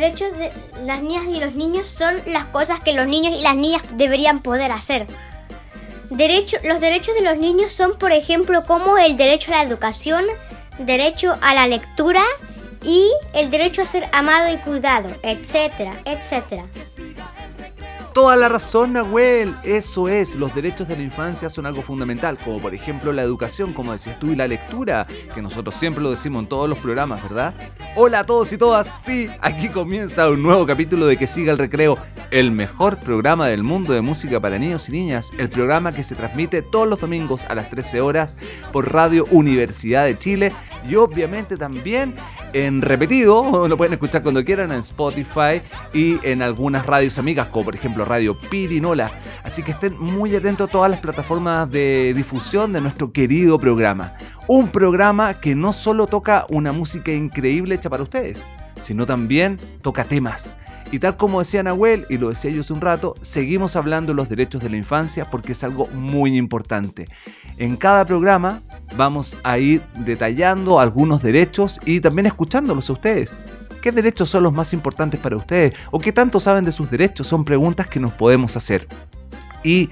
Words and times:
derechos 0.00 0.36
de 0.36 0.52
las 0.84 1.02
niñas 1.02 1.24
y 1.26 1.40
los 1.40 1.54
niños 1.54 1.88
son 1.88 2.14
las 2.26 2.44
cosas 2.44 2.80
que 2.80 2.92
los 2.92 3.06
niños 3.06 3.38
y 3.38 3.42
las 3.42 3.56
niñas 3.56 3.82
deberían 3.92 4.42
poder 4.42 4.70
hacer. 4.70 5.06
Los 6.10 6.80
derechos 6.80 7.14
de 7.14 7.22
los 7.22 7.38
niños 7.38 7.72
son, 7.72 7.96
por 7.98 8.12
ejemplo, 8.12 8.64
como 8.64 8.98
el 8.98 9.16
derecho 9.16 9.52
a 9.52 9.56
la 9.56 9.62
educación, 9.62 10.24
derecho 10.78 11.38
a 11.40 11.54
la 11.54 11.66
lectura 11.66 12.22
y 12.82 13.10
el 13.32 13.50
derecho 13.50 13.82
a 13.82 13.86
ser 13.86 14.08
amado 14.12 14.52
y 14.52 14.58
cuidado, 14.58 15.08
etcétera, 15.22 15.94
etcétera. 16.04 16.66
Toda 18.16 18.34
la 18.34 18.48
razón, 18.48 18.94
Nahuel. 18.94 19.54
Eso 19.62 20.08
es, 20.08 20.36
los 20.36 20.54
derechos 20.54 20.88
de 20.88 20.96
la 20.96 21.02
infancia 21.02 21.50
son 21.50 21.66
algo 21.66 21.82
fundamental, 21.82 22.38
como 22.38 22.60
por 22.60 22.74
ejemplo 22.74 23.12
la 23.12 23.20
educación, 23.20 23.74
como 23.74 23.92
decías 23.92 24.18
tú, 24.18 24.28
y 24.28 24.36
la 24.36 24.48
lectura, 24.48 25.06
que 25.34 25.42
nosotros 25.42 25.74
siempre 25.74 26.02
lo 26.02 26.12
decimos 26.12 26.44
en 26.44 26.48
todos 26.48 26.66
los 26.66 26.78
programas, 26.78 27.22
¿verdad? 27.22 27.52
Hola 27.94 28.20
a 28.20 28.24
todos 28.24 28.50
y 28.54 28.56
todas, 28.56 28.88
sí, 29.04 29.28
aquí 29.42 29.68
comienza 29.68 30.30
un 30.30 30.42
nuevo 30.42 30.64
capítulo 30.64 31.06
de 31.06 31.18
Que 31.18 31.26
siga 31.26 31.52
el 31.52 31.58
recreo, 31.58 31.98
el 32.30 32.52
mejor 32.52 32.96
programa 32.96 33.48
del 33.48 33.62
mundo 33.62 33.92
de 33.92 34.00
música 34.00 34.40
para 34.40 34.58
niños 34.58 34.88
y 34.88 34.92
niñas, 34.92 35.30
el 35.36 35.50
programa 35.50 35.92
que 35.92 36.02
se 36.02 36.14
transmite 36.14 36.62
todos 36.62 36.88
los 36.88 36.98
domingos 36.98 37.44
a 37.44 37.54
las 37.54 37.68
13 37.68 38.00
horas 38.00 38.34
por 38.72 38.94
Radio 38.94 39.26
Universidad 39.30 40.06
de 40.06 40.16
Chile 40.16 40.52
y 40.88 40.94
obviamente 40.94 41.58
también 41.58 42.14
en 42.52 42.82
repetido, 42.82 43.68
lo 43.68 43.76
pueden 43.76 43.94
escuchar 43.94 44.22
cuando 44.22 44.44
quieran 44.44 44.72
en 44.72 44.80
Spotify 44.80 45.62
y 45.92 46.18
en 46.26 46.42
algunas 46.42 46.86
radios 46.86 47.18
amigas, 47.18 47.48
como 47.48 47.66
por 47.66 47.74
ejemplo 47.74 48.04
Radio 48.04 48.38
Pirinola. 48.38 49.10
Así 49.42 49.62
que 49.62 49.72
estén 49.72 49.98
muy 49.98 50.34
atentos 50.34 50.68
a 50.68 50.72
todas 50.72 50.90
las 50.90 51.00
plataformas 51.00 51.70
de 51.70 52.12
difusión 52.14 52.72
de 52.72 52.80
nuestro 52.80 53.12
querido 53.12 53.58
programa. 53.58 54.14
Un 54.48 54.68
programa 54.68 55.34
que 55.34 55.54
no 55.54 55.72
solo 55.72 56.06
toca 56.06 56.46
una 56.48 56.72
música 56.72 57.12
increíble 57.12 57.74
hecha 57.74 57.90
para 57.90 58.02
ustedes, 58.02 58.46
sino 58.76 59.06
también 59.06 59.60
toca 59.82 60.04
temas 60.04 60.56
y 60.92 60.98
tal 60.98 61.16
como 61.16 61.40
decía 61.40 61.62
Nahuel, 61.62 62.06
y 62.08 62.18
lo 62.18 62.28
decía 62.28 62.50
yo 62.50 62.60
hace 62.60 62.72
un 62.72 62.80
rato, 62.80 63.14
seguimos 63.20 63.76
hablando 63.76 64.12
de 64.12 64.16
los 64.16 64.28
derechos 64.28 64.62
de 64.62 64.70
la 64.70 64.76
infancia 64.76 65.28
porque 65.30 65.52
es 65.52 65.64
algo 65.64 65.88
muy 65.88 66.36
importante. 66.36 67.08
En 67.58 67.76
cada 67.76 68.04
programa 68.04 68.62
vamos 68.96 69.36
a 69.42 69.58
ir 69.58 69.82
detallando 69.98 70.78
algunos 70.78 71.22
derechos 71.22 71.80
y 71.84 72.00
también 72.00 72.26
escuchándolos 72.26 72.88
a 72.90 72.92
ustedes. 72.92 73.36
¿Qué 73.82 73.92
derechos 73.92 74.30
son 74.30 74.42
los 74.42 74.52
más 74.52 74.72
importantes 74.72 75.20
para 75.20 75.36
ustedes? 75.36 75.74
¿O 75.90 75.98
qué 75.98 76.12
tanto 76.12 76.40
saben 76.40 76.64
de 76.64 76.72
sus 76.72 76.90
derechos? 76.90 77.26
Son 77.26 77.44
preguntas 77.44 77.86
que 77.86 78.00
nos 78.00 78.12
podemos 78.12 78.56
hacer. 78.56 78.88
Y 79.62 79.90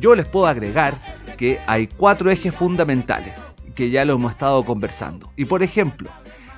yo 0.00 0.14
les 0.14 0.26
puedo 0.26 0.46
agregar 0.46 0.94
que 1.36 1.58
hay 1.66 1.86
cuatro 1.86 2.30
ejes 2.30 2.54
fundamentales 2.54 3.38
que 3.74 3.90
ya 3.90 4.04
lo 4.04 4.14
hemos 4.14 4.32
estado 4.32 4.64
conversando. 4.64 5.30
Y 5.36 5.44
por 5.44 5.62
ejemplo, 5.62 6.10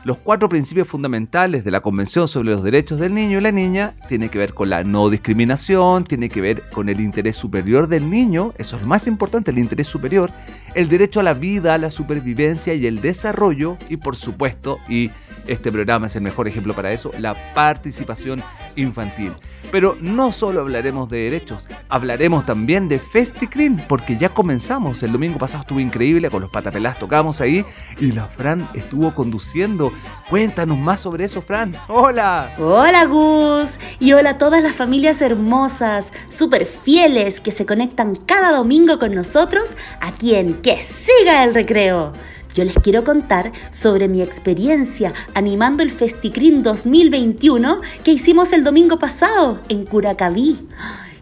los 0.05 0.19
cuatro 0.19 0.51
principios 0.51 0.87
fundamentales 0.87 1.65
de 1.65 1.71
la 1.71 1.81
Convención 1.81 2.29
sobre 2.29 2.51
los 2.51 2.63
Derechos 2.63 3.01
del 3.01 3.15
Niño 3.15 3.39
y 3.39 3.41
la 3.41 3.53
Niña 3.53 3.95
tiene 4.07 4.29
que 4.29 4.39
ver 4.39 4.53
con 4.53 4.69
la 4.69 4.85
no 4.85 5.09
discriminación, 5.09 6.05
tiene 6.05 6.29
que 6.29 6.43
ver 6.43 6.63
con 6.71 6.91
el 6.91 7.01
interés 7.01 7.37
superior 7.37 7.89
del 7.89 8.11
niño, 8.11 8.53
eso 8.59 8.77
es 8.77 8.83
lo 8.83 8.89
más 8.89 9.07
importante, 9.07 9.51
el 9.51 9.59
interés 9.59 9.87
superior, 9.87 10.31
el 10.75 10.89
derecho 10.89 11.21
a 11.21 11.23
la 11.23 11.33
vida, 11.33 11.75
a 11.75 11.79
la 11.79 11.91
supervivencia 11.91 12.75
y 12.75 12.87
el 12.87 13.01
desarrollo, 13.01 13.79
y 13.89 13.97
por 13.97 14.15
supuesto, 14.15 14.79
y 14.89 15.11
este 15.47 15.73
programa 15.73 16.07
es 16.07 16.17
el 16.17 16.23
mejor 16.23 16.49
ejemplo 16.49 16.75
para 16.75 16.93
eso, 16.93 17.11
la 17.19 17.55
participación 17.55 18.43
infantil. 18.77 19.33
Pero 19.71 19.97
no 20.01 20.33
solo 20.33 20.61
hablaremos 20.61 21.09
de 21.09 21.25
derechos, 21.25 21.69
hablaremos 21.89 22.47
también 22.47 22.89
de 22.89 22.99
FestiCrin, 22.99 23.83
porque 23.89 24.17
ya 24.17 24.29
comenzamos. 24.29 25.03
El 25.03 25.13
domingo 25.13 25.39
pasado 25.39 25.63
estuvo 25.63 25.81
increíble, 25.81 26.31
con 26.31 26.43
los 26.43 26.51
patapelás 26.51 26.99
tocamos 26.99 27.41
ahí 27.41 27.65
y 27.99 28.13
la 28.13 28.27
Fran 28.27 28.69
estuvo 28.75 29.15
conduciendo. 29.15 29.93
Cuéntanos 30.29 30.79
más 30.79 31.01
sobre 31.01 31.25
eso, 31.25 31.43
Fran. 31.43 31.77
¡Hola! 31.89 32.55
Hola, 32.59 33.05
Gus. 33.05 33.79
Y 33.99 34.13
hola 34.13 34.31
a 34.31 34.39
todas 34.39 34.63
las 34.63 34.75
familias 34.75 35.21
hermosas, 35.21 36.13
súper 36.29 36.67
fieles 36.67 37.41
que 37.41 37.51
se 37.51 37.67
conectan 37.67 38.17
cada 38.17 38.53
domingo 38.53 38.99
con 38.99 39.15
nosotros 39.15 39.77
aquí 40.01 40.35
en 40.35 40.61
Que 40.63 40.83
Siga 40.83 41.45
el 41.45 41.55
Recreo. 41.55 42.13
Yo 42.55 42.65
les 42.65 42.75
quiero 42.75 43.03
contar 43.03 43.51
sobre 43.73 44.07
mi 44.07 44.23
experiencia 44.23 45.13
animando 45.35 45.83
el 45.83 45.91
Festicrin 45.91 46.63
2021 46.63 47.81
que 48.05 48.13
hicimos 48.13 48.53
el 48.53 48.63
domingo 48.63 48.97
pasado 48.97 49.59
en 49.69 49.85
Curacaví. 49.85 50.69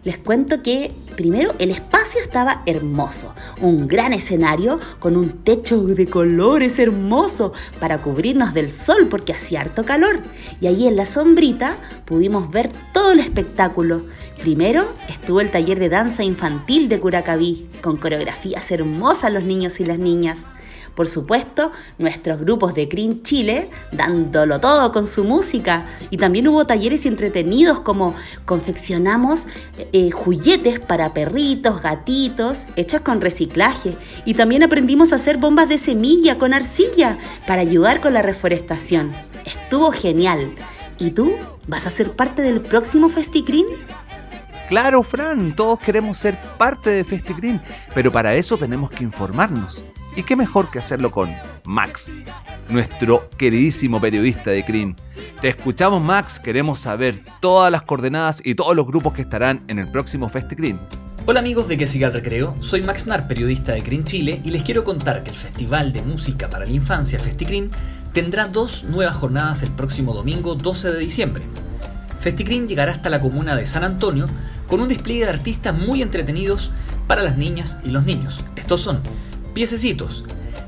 Les 0.03 0.19
cuento 0.19 0.61
que 0.61 0.93
primero 1.15 1.55
el 1.57 1.71
espacio 1.71 2.21
estaba 2.21 2.61
hermoso, 2.67 3.33
un 3.61 3.87
gran 3.87 4.13
escenario 4.13 4.79
con 4.99 5.17
un 5.17 5.43
techo 5.43 5.81
de 5.81 6.05
colores 6.05 6.77
hermoso 6.77 7.53
para 7.79 8.03
cubrirnos 8.03 8.53
del 8.53 8.71
sol 8.71 9.07
porque 9.09 9.33
hacía 9.33 9.61
harto 9.61 9.85
calor. 9.85 10.21
Y 10.61 10.67
ahí 10.67 10.85
en 10.85 10.95
la 10.95 11.07
sombrita 11.07 11.77
pudimos 12.05 12.51
ver 12.51 12.69
todo 12.93 13.13
el 13.13 13.19
espectáculo. 13.19 14.03
Primero 14.39 14.87
estuvo 15.09 15.41
el 15.41 15.49
taller 15.49 15.79
de 15.79 15.89
danza 15.89 16.23
infantil 16.23 16.89
de 16.89 16.99
Curacaví, 16.99 17.69
con 17.81 17.97
coreografías 17.97 18.69
hermosas 18.69 19.33
los 19.33 19.43
niños 19.43 19.79
y 19.79 19.85
las 19.85 19.97
niñas. 19.97 20.51
Por 20.95 21.07
supuesto, 21.07 21.71
nuestros 21.97 22.39
grupos 22.39 22.75
de 22.75 22.85
Green 22.85 23.23
Chile 23.23 23.69
dándolo 23.91 24.59
todo 24.59 24.91
con 24.91 25.07
su 25.07 25.23
música. 25.23 25.85
Y 26.11 26.17
también 26.17 26.47
hubo 26.47 26.67
talleres 26.67 27.05
entretenidos 27.05 27.79
como 27.79 28.13
confeccionamos 28.45 29.47
eh, 29.91 30.11
juguetes 30.11 30.79
para 30.79 31.13
perritos, 31.13 31.81
gatitos, 31.81 32.65
hechos 32.75 33.01
con 33.01 33.21
reciclaje. 33.21 33.95
Y 34.25 34.35
también 34.35 34.63
aprendimos 34.63 35.13
a 35.13 35.15
hacer 35.15 35.37
bombas 35.37 35.67
de 35.69 35.77
semilla 35.77 36.37
con 36.37 36.53
arcilla 36.53 37.17
para 37.47 37.61
ayudar 37.61 37.99
con 37.99 38.13
la 38.13 38.21
reforestación. 38.21 39.11
Estuvo 39.45 39.91
genial. 39.91 40.53
¿Y 40.99 41.11
tú? 41.11 41.33
¿Vas 41.67 41.87
a 41.87 41.89
ser 41.89 42.11
parte 42.11 42.43
del 42.43 42.61
próximo 42.61 43.09
FestiGreen? 43.09 43.65
Claro, 44.69 45.03
Fran, 45.03 45.55
todos 45.55 45.79
queremos 45.79 46.17
ser 46.17 46.39
parte 46.57 46.89
de 46.89 47.03
FestiGreen, 47.03 47.61
pero 47.93 48.11
para 48.11 48.35
eso 48.35 48.57
tenemos 48.57 48.89
que 48.89 49.03
informarnos. 49.03 49.83
Y 50.15 50.21
qué 50.23 50.35
mejor 50.35 50.69
que 50.69 50.77
hacerlo 50.77 51.09
con 51.09 51.33
Max, 51.65 52.11
nuestro 52.69 53.29
queridísimo 53.35 53.99
periodista 53.99 54.51
de 54.51 54.63
CRIN. 54.63 54.95
Te 55.41 55.49
escuchamos 55.49 56.03
Max, 56.03 56.37
queremos 56.37 56.79
saber 56.79 57.19
todas 57.39 57.71
las 57.71 57.81
coordenadas 57.81 58.39
y 58.45 58.53
todos 58.53 58.75
los 58.75 58.85
grupos 58.85 59.13
que 59.13 59.23
estarán 59.23 59.63
en 59.67 59.79
el 59.79 59.87
próximo 59.87 60.29
FestiCRIN. 60.29 60.79
Hola 61.25 61.39
amigos 61.39 61.67
de 61.67 61.77
Que 61.79 61.87
Siga 61.87 62.11
Recreo, 62.11 62.55
soy 62.59 62.83
Max 62.83 63.07
Nar, 63.07 63.27
periodista 63.27 63.71
de 63.71 63.81
CRIN 63.81 64.03
Chile, 64.03 64.39
y 64.43 64.51
les 64.51 64.61
quiero 64.61 64.83
contar 64.83 65.23
que 65.23 65.31
el 65.31 65.35
Festival 65.35 65.93
de 65.93 66.03
Música 66.03 66.47
para 66.47 66.65
la 66.65 66.71
Infancia 66.71 67.17
FestiCRIN 67.17 67.71
tendrá 68.13 68.45
dos 68.45 68.83
nuevas 68.83 69.15
jornadas 69.15 69.63
el 69.63 69.71
próximo 69.71 70.13
domingo 70.13 70.53
12 70.53 70.91
de 70.91 70.99
diciembre. 70.99 71.43
FestiCRIN 72.19 72.67
llegará 72.67 72.91
hasta 72.91 73.09
la 73.09 73.19
comuna 73.19 73.55
de 73.55 73.65
San 73.65 73.83
Antonio 73.83 74.27
con 74.67 74.79
un 74.79 74.89
despliegue 74.89 75.23
de 75.23 75.31
artistas 75.31 75.75
muy 75.75 76.03
entretenidos 76.03 76.71
para 77.07 77.23
las 77.23 77.35
niñas 77.35 77.79
y 77.83 77.89
los 77.89 78.05
niños. 78.05 78.45
Estos 78.55 78.81
son 78.81 79.01
Piececitos, 79.53 80.25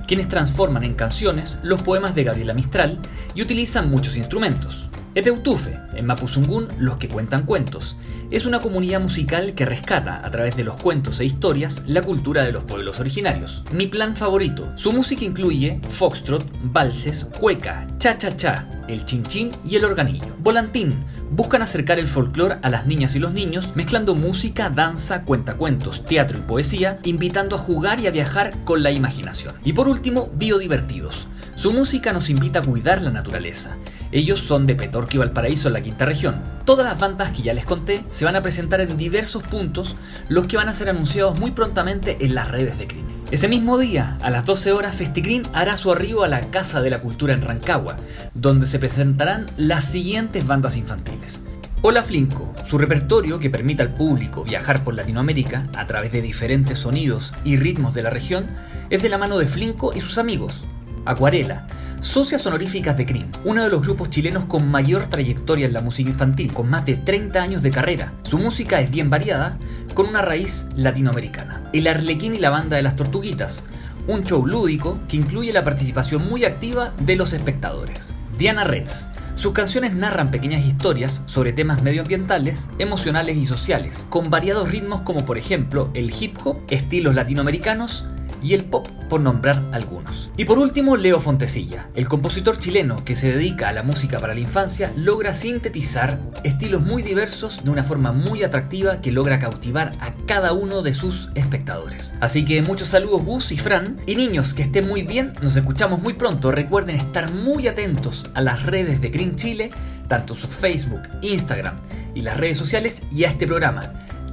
quienes 0.07 0.29
transforman 0.29 0.83
en 0.83 0.93
canciones 0.93 1.57
los 1.63 1.81
poemas 1.81 2.13
de 2.13 2.23
Gabriela 2.23 2.53
Mistral 2.53 2.99
y 3.33 3.41
utilizan 3.41 3.89
muchos 3.89 4.15
instrumentos. 4.15 4.87
Epeutufe, 5.15 5.79
en 5.95 6.05
Mapuzungún, 6.07 6.67
los 6.77 6.97
que 6.97 7.07
cuentan 7.07 7.45
cuentos, 7.45 7.95
es 8.31 8.45
una 8.45 8.59
comunidad 8.59 8.99
musical 8.99 9.53
que 9.55 9.63
rescata, 9.63 10.19
a 10.21 10.29
través 10.29 10.57
de 10.57 10.65
los 10.65 10.75
cuentos 10.75 11.21
e 11.21 11.25
historias, 11.25 11.83
la 11.87 12.01
cultura 12.01 12.43
de 12.43 12.51
los 12.51 12.65
pueblos 12.65 12.99
originarios. 12.99 13.63
Mi 13.71 13.87
plan 13.87 14.17
favorito. 14.17 14.67
Su 14.75 14.91
música 14.91 15.23
incluye 15.23 15.79
foxtrot, 15.87 16.45
valses, 16.63 17.23
cueca, 17.39 17.87
cha-cha-cha, 17.97 18.67
el 18.89 19.05
chin-chin 19.05 19.51
y 19.65 19.77
el 19.77 19.85
organillo. 19.85 20.35
Volantín. 20.39 21.05
Buscan 21.31 21.61
acercar 21.61 21.97
el 21.97 22.07
folclore 22.07 22.57
a 22.61 22.69
las 22.69 22.85
niñas 22.85 23.15
y 23.15 23.19
los 23.19 23.31
niños, 23.31 23.73
mezclando 23.73 24.15
música, 24.15 24.69
danza, 24.69 25.23
cuentacuentos, 25.23 26.03
teatro 26.03 26.39
y 26.39 26.41
poesía, 26.41 26.99
invitando 27.03 27.55
a 27.55 27.59
jugar 27.59 28.01
y 28.01 28.07
a 28.07 28.11
viajar 28.11 28.51
con 28.65 28.83
la 28.83 28.91
imaginación. 28.91 29.53
Y 29.63 29.71
por 29.71 29.87
último, 29.87 30.29
biodivertidos. 30.35 31.27
Su 31.55 31.71
música 31.71 32.11
nos 32.11 32.29
invita 32.29 32.59
a 32.59 32.63
cuidar 32.63 33.01
la 33.01 33.11
naturaleza. 33.11 33.77
Ellos 34.11 34.41
son 34.41 34.67
de 34.67 34.75
Petorquio 34.75 35.21
Valparaíso 35.21 35.69
en 35.69 35.73
la 35.73 35.81
quinta 35.81 36.05
región. 36.05 36.41
Todas 36.65 36.85
las 36.85 36.99
bandas 36.99 37.31
que 37.31 37.43
ya 37.43 37.53
les 37.53 37.63
conté 37.63 38.03
se 38.11 38.25
van 38.25 38.35
a 38.35 38.41
presentar 38.41 38.81
en 38.81 38.97
diversos 38.97 39.41
puntos, 39.43 39.95
los 40.27 40.47
que 40.47 40.57
van 40.57 40.67
a 40.67 40.73
ser 40.73 40.89
anunciados 40.89 41.39
muy 41.39 41.51
prontamente 41.51 42.17
en 42.19 42.35
las 42.35 42.51
redes 42.51 42.77
de 42.77 42.87
Crin. 42.87 43.05
Ese 43.31 43.47
mismo 43.47 43.77
día, 43.77 44.17
a 44.21 44.29
las 44.29 44.45
12 44.45 44.73
horas, 44.73 44.97
FestiCrin 44.97 45.43
hará 45.53 45.77
su 45.77 45.91
arribo 45.93 46.25
a 46.25 46.27
la 46.27 46.41
Casa 46.51 46.81
de 46.81 46.89
la 46.89 46.99
Cultura 46.99 47.33
en 47.33 47.41
Rancagua, 47.41 47.95
donde 48.33 48.65
se 48.65 48.77
presentarán 48.77 49.45
las 49.55 49.85
siguientes 49.85 50.45
bandas 50.45 50.75
infantiles. 50.75 51.41
Hola 51.81 52.03
Flinco, 52.03 52.53
su 52.65 52.77
repertorio 52.77 53.39
que 53.39 53.49
permite 53.49 53.81
al 53.81 53.93
público 53.93 54.43
viajar 54.43 54.83
por 54.83 54.93
Latinoamérica 54.93 55.67
a 55.77 55.85
través 55.87 56.11
de 56.11 56.21
diferentes 56.21 56.79
sonidos 56.79 57.33
y 57.45 57.55
ritmos 57.57 57.93
de 57.93 58.03
la 58.03 58.09
región 58.09 58.47
es 58.89 59.01
de 59.01 59.09
la 59.09 59.17
mano 59.17 59.37
de 59.37 59.47
Flinco 59.47 59.93
y 59.95 60.01
sus 60.01 60.17
amigos. 60.17 60.65
Acuarela, 61.05 61.67
socias 61.99 62.45
honoríficas 62.45 62.97
de 62.97 63.05
CRIM, 63.05 63.27
uno 63.43 63.63
de 63.63 63.69
los 63.69 63.81
grupos 63.81 64.09
chilenos 64.09 64.45
con 64.45 64.69
mayor 64.69 65.07
trayectoria 65.07 65.65
en 65.65 65.73
la 65.73 65.81
música 65.81 66.09
infantil, 66.09 66.53
con 66.53 66.69
más 66.69 66.85
de 66.85 66.97
30 66.97 67.41
años 67.41 67.63
de 67.63 67.71
carrera. 67.71 68.13
Su 68.23 68.37
música 68.37 68.79
es 68.81 68.91
bien 68.91 69.09
variada, 69.09 69.57
con 69.93 70.07
una 70.07 70.21
raíz 70.21 70.67
latinoamericana. 70.75 71.63
El 71.73 71.87
Arlequín 71.87 72.35
y 72.35 72.39
la 72.39 72.49
banda 72.49 72.75
de 72.75 72.83
las 72.83 72.95
Tortuguitas, 72.95 73.63
un 74.07 74.23
show 74.23 74.45
lúdico 74.45 74.99
que 75.07 75.17
incluye 75.17 75.51
la 75.51 75.63
participación 75.63 76.27
muy 76.27 76.45
activa 76.45 76.93
de 77.01 77.15
los 77.15 77.33
espectadores. 77.33 78.13
Diana 78.37 78.63
Reds. 78.63 79.09
Sus 79.35 79.51
canciones 79.53 79.93
narran 79.93 80.31
pequeñas 80.31 80.65
historias 80.65 81.21
sobre 81.25 81.51
temas 81.51 81.81
medioambientales, 81.81 82.69
emocionales 82.79 83.35
y 83.35 83.45
sociales, 83.45 84.07
con 84.09 84.29
variados 84.29 84.69
ritmos 84.69 85.01
como 85.01 85.25
por 85.25 85.37
ejemplo 85.37 85.89
el 85.93 86.13
hip 86.17 86.37
hop, 86.43 86.59
estilos 86.69 87.15
latinoamericanos, 87.15 88.05
y 88.43 88.53
el 88.53 88.65
pop, 88.65 88.87
por 89.09 89.21
nombrar 89.21 89.61
algunos. 89.71 90.29
Y 90.37 90.45
por 90.45 90.57
último, 90.59 90.97
Leo 90.97 91.19
Fontecilla, 91.19 91.89
el 91.95 92.07
compositor 92.07 92.59
chileno 92.59 92.95
que 93.03 93.15
se 93.15 93.31
dedica 93.31 93.69
a 93.69 93.73
la 93.73 93.83
música 93.83 94.19
para 94.19 94.33
la 94.33 94.39
infancia, 94.39 94.91
logra 94.95 95.33
sintetizar 95.33 96.19
estilos 96.43 96.81
muy 96.81 97.01
diversos 97.01 97.63
de 97.63 97.69
una 97.69 97.83
forma 97.83 98.11
muy 98.11 98.43
atractiva 98.43 99.01
que 99.01 99.11
logra 99.11 99.39
cautivar 99.39 99.91
a 99.99 100.13
cada 100.25 100.53
uno 100.53 100.81
de 100.81 100.93
sus 100.93 101.29
espectadores. 101.35 102.13
Así 102.19 102.45
que 102.45 102.61
muchos 102.61 102.89
saludos 102.89 103.23
Gus 103.23 103.51
y 103.51 103.57
Fran, 103.57 103.97
y 104.05 104.15
niños 104.15 104.53
que 104.53 104.63
estén 104.63 104.87
muy 104.87 105.03
bien, 105.03 105.33
nos 105.41 105.55
escuchamos 105.55 106.01
muy 106.01 106.13
pronto, 106.13 106.51
recuerden 106.51 106.95
estar 106.95 107.31
muy 107.31 107.67
atentos 107.67 108.29
a 108.33 108.41
las 108.41 108.63
redes 108.63 109.01
de 109.01 109.09
Green 109.09 109.35
Chile, 109.35 109.69
tanto 110.07 110.35
su 110.35 110.47
Facebook, 110.47 111.01
Instagram 111.21 111.75
y 112.13 112.21
las 112.21 112.37
redes 112.37 112.57
sociales 112.57 113.03
y 113.11 113.23
a 113.23 113.29
este 113.29 113.47
programa. 113.47 113.81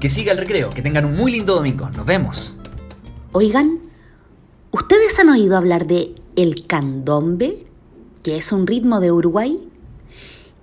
Que 0.01 0.11
siga 0.11 0.33
el 0.33 0.39
recreo, 0.39 0.71
que 0.71 0.83
tengan 0.83 1.05
un 1.05 1.17
muy 1.17 1.31
lindo 1.31 1.55
domingo, 1.55 1.89
nos 1.91 2.05
vemos. 2.05 2.57
Oigan, 3.33 3.79
¿Ustedes 4.73 5.19
han 5.19 5.29
oído 5.29 5.59
hablar 5.59 5.87
de 5.87 6.15
el 6.35 6.67
candombe, 6.67 7.67
que 8.23 8.39
es 8.39 8.53
un 8.53 8.67
ritmo 8.67 9.01
de 9.01 9.13
Uruguay? 9.13 9.69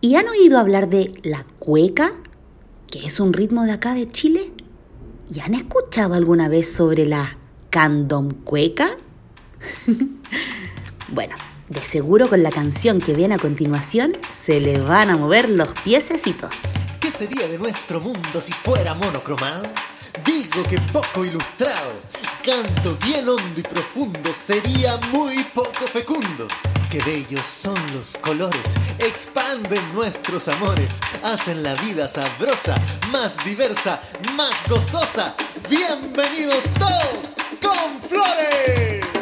¿Y 0.02 0.16
han 0.16 0.28
oído 0.28 0.58
hablar 0.58 0.90
de 0.90 1.14
la 1.22 1.46
cueca, 1.60 2.14
que 2.90 3.06
es 3.06 3.20
un 3.20 3.34
ritmo 3.34 3.66
de 3.66 3.72
acá 3.74 3.94
de 3.94 4.12
Chile? 4.12 4.52
¿Y 5.32 5.42
han 5.42 5.54
escuchado 5.54 6.16
alguna 6.16 6.50
vez 6.50 6.74
sobre 6.74 7.06
la 7.06 7.38
candomcueca? 7.70 8.98
bueno, 11.10 11.36
de 11.70 11.82
seguro 11.82 12.30
con 12.30 12.42
la 12.42 12.50
canción 12.50 13.00
que 13.00 13.14
viene 13.14 13.36
a 13.36 13.40
continuación 13.40 14.14
se 14.34 14.60
le 14.60 14.80
van 14.80 15.12
a 15.12 15.18
mover 15.18 15.50
los 15.50 15.70
piececitos. 15.84 16.50
¿Qué 17.00 17.12
sería 17.12 17.48
de 17.48 17.60
nuestro 17.60 18.00
mundo 18.00 18.42
si 18.42 18.54
fuera 18.54 18.96
monocromado? 18.96 19.66
Digo 20.26 20.64
que 20.64 20.80
poco 20.92 21.24
ilustrado, 21.24 22.02
canto 22.44 22.98
bien 23.06 23.28
hondo 23.30 23.60
y 23.60 23.64
profundo, 23.64 24.34
sería 24.34 24.98
muy 25.12 25.44
poco 25.54 25.88
fecundo. 25.92 26.48
Qué 26.90 27.00
bellos 27.04 27.46
son 27.46 27.78
los 27.94 28.18
colores, 28.22 28.74
expanden 28.98 29.94
nuestros 29.94 30.48
amores, 30.48 30.90
hacen 31.24 31.62
la 31.62 31.76
vida 31.76 32.08
sabrosa, 32.08 32.76
más 33.12 33.44
diversa, 33.46 34.02
más 34.36 34.56
gozosa. 34.68 35.36
Bienvenidos 35.70 36.66
todos 36.80 37.36
con 37.62 38.02
flores. 38.02 39.19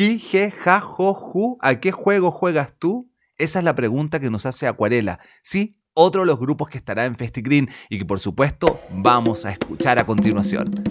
Ji, 0.00 0.18
je, 0.18 0.50
ja, 0.50 0.80
jo. 0.80 1.58
¿A 1.60 1.74
qué 1.74 1.92
juego 1.92 2.30
juegas 2.30 2.72
tú? 2.78 3.12
Esa 3.36 3.58
es 3.58 3.66
la 3.66 3.74
pregunta 3.74 4.18
que 4.18 4.30
nos 4.30 4.46
hace 4.46 4.66
Acuarela. 4.66 5.20
Sí, 5.42 5.76
otro 5.92 6.22
de 6.22 6.26
los 6.26 6.38
grupos 6.38 6.70
que 6.70 6.78
estará 6.78 7.04
en 7.04 7.16
FestiGreen 7.16 7.68
y 7.90 7.98
que 7.98 8.06
por 8.06 8.18
supuesto 8.18 8.80
vamos 8.90 9.44
a 9.44 9.50
escuchar 9.50 9.98
a 9.98 10.06
continuación. 10.06 10.84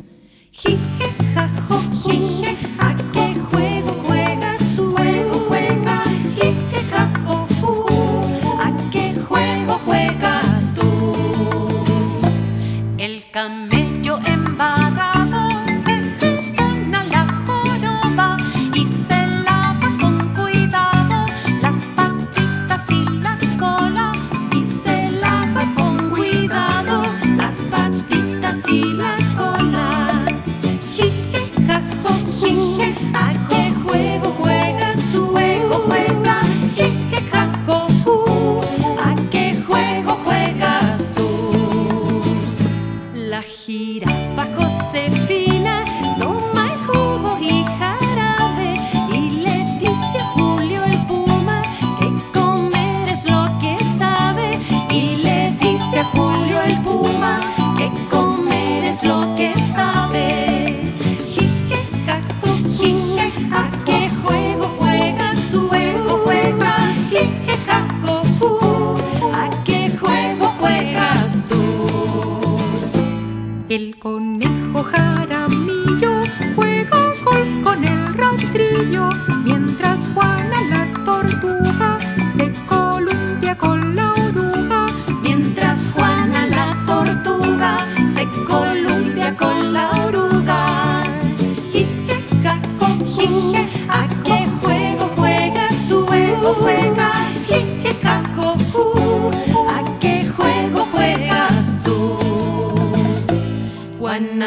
Ja, 0.54 1.49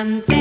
Juan 0.03 0.32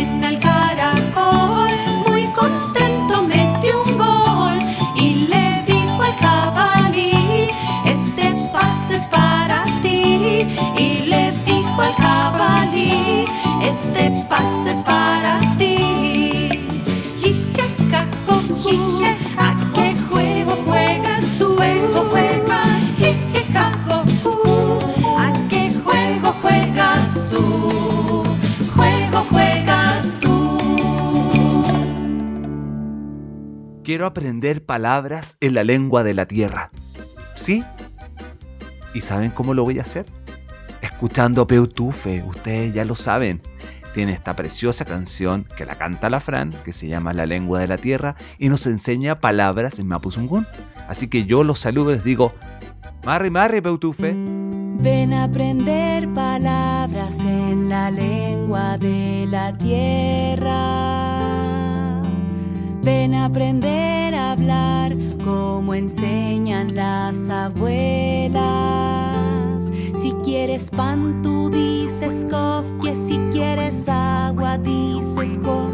Quiero 33.92 34.06
aprender 34.06 34.64
palabras 34.64 35.36
en 35.42 35.54
la 35.54 35.66
lengua 35.66 36.06
de 36.06 36.14
la 36.14 36.26
tierra. 36.26 36.72
¿Sí? 37.36 37.62
¿Y 38.94 39.02
saben 39.02 39.32
cómo 39.32 39.54
lo 39.54 39.66
voy 39.66 39.80
a 39.80 39.82
hacer? 39.82 40.06
Escuchando 40.82 41.46
Peutufe, 41.46 42.24
ustedes 42.24 42.74
ya 42.74 42.86
lo 42.86 42.96
saben. 42.96 43.42
Tiene 43.94 44.14
esta 44.14 44.34
preciosa 44.34 44.86
canción 44.86 45.46
que 45.58 45.66
la 45.66 45.76
canta 45.76 46.10
la 46.10 46.22
Fran, 46.22 46.54
que 46.64 46.72
se 46.72 46.88
llama 46.88 47.12
La 47.12 47.26
lengua 47.26 47.60
de 47.60 47.68
la 47.68 47.78
tierra, 47.80 48.16
y 48.40 48.48
nos 48.48 48.66
enseña 48.66 49.20
palabras 49.20 49.78
en 49.78 49.90
Mapuzungún. 49.90 50.48
Así 50.88 51.10
que 51.10 51.26
yo 51.26 51.44
los 51.44 51.60
saludo 51.60 51.92
y 51.92 51.96
les 51.96 52.06
digo, 52.06 52.32
Marri 53.04 53.30
Marri 53.30 53.60
Peutufe. 53.60 54.14
Ven 54.14 55.12
a 55.12 55.26
aprender 55.26 56.08
palabras 56.14 57.20
en 57.26 57.68
la 57.68 57.92
lengua 57.92 58.78
de 58.78 59.28
la 59.30 59.52
tierra. 59.52 61.01
Ven 62.84 63.14
a 63.14 63.26
aprender 63.26 64.16
a 64.16 64.32
hablar 64.32 64.96
como 65.24 65.76
enseñan 65.76 66.76
las 66.76 67.30
abuelas. 67.30 68.42
Si 70.02 70.12
quieres 70.24 70.72
pan, 70.72 71.22
tú 71.22 71.52
dices 71.52 72.26
cof, 72.30 72.66
que 72.82 72.96
si 72.96 73.20
quieres 73.32 73.88
agua, 73.88 74.58
dices 74.58 75.40
co. 75.44 75.70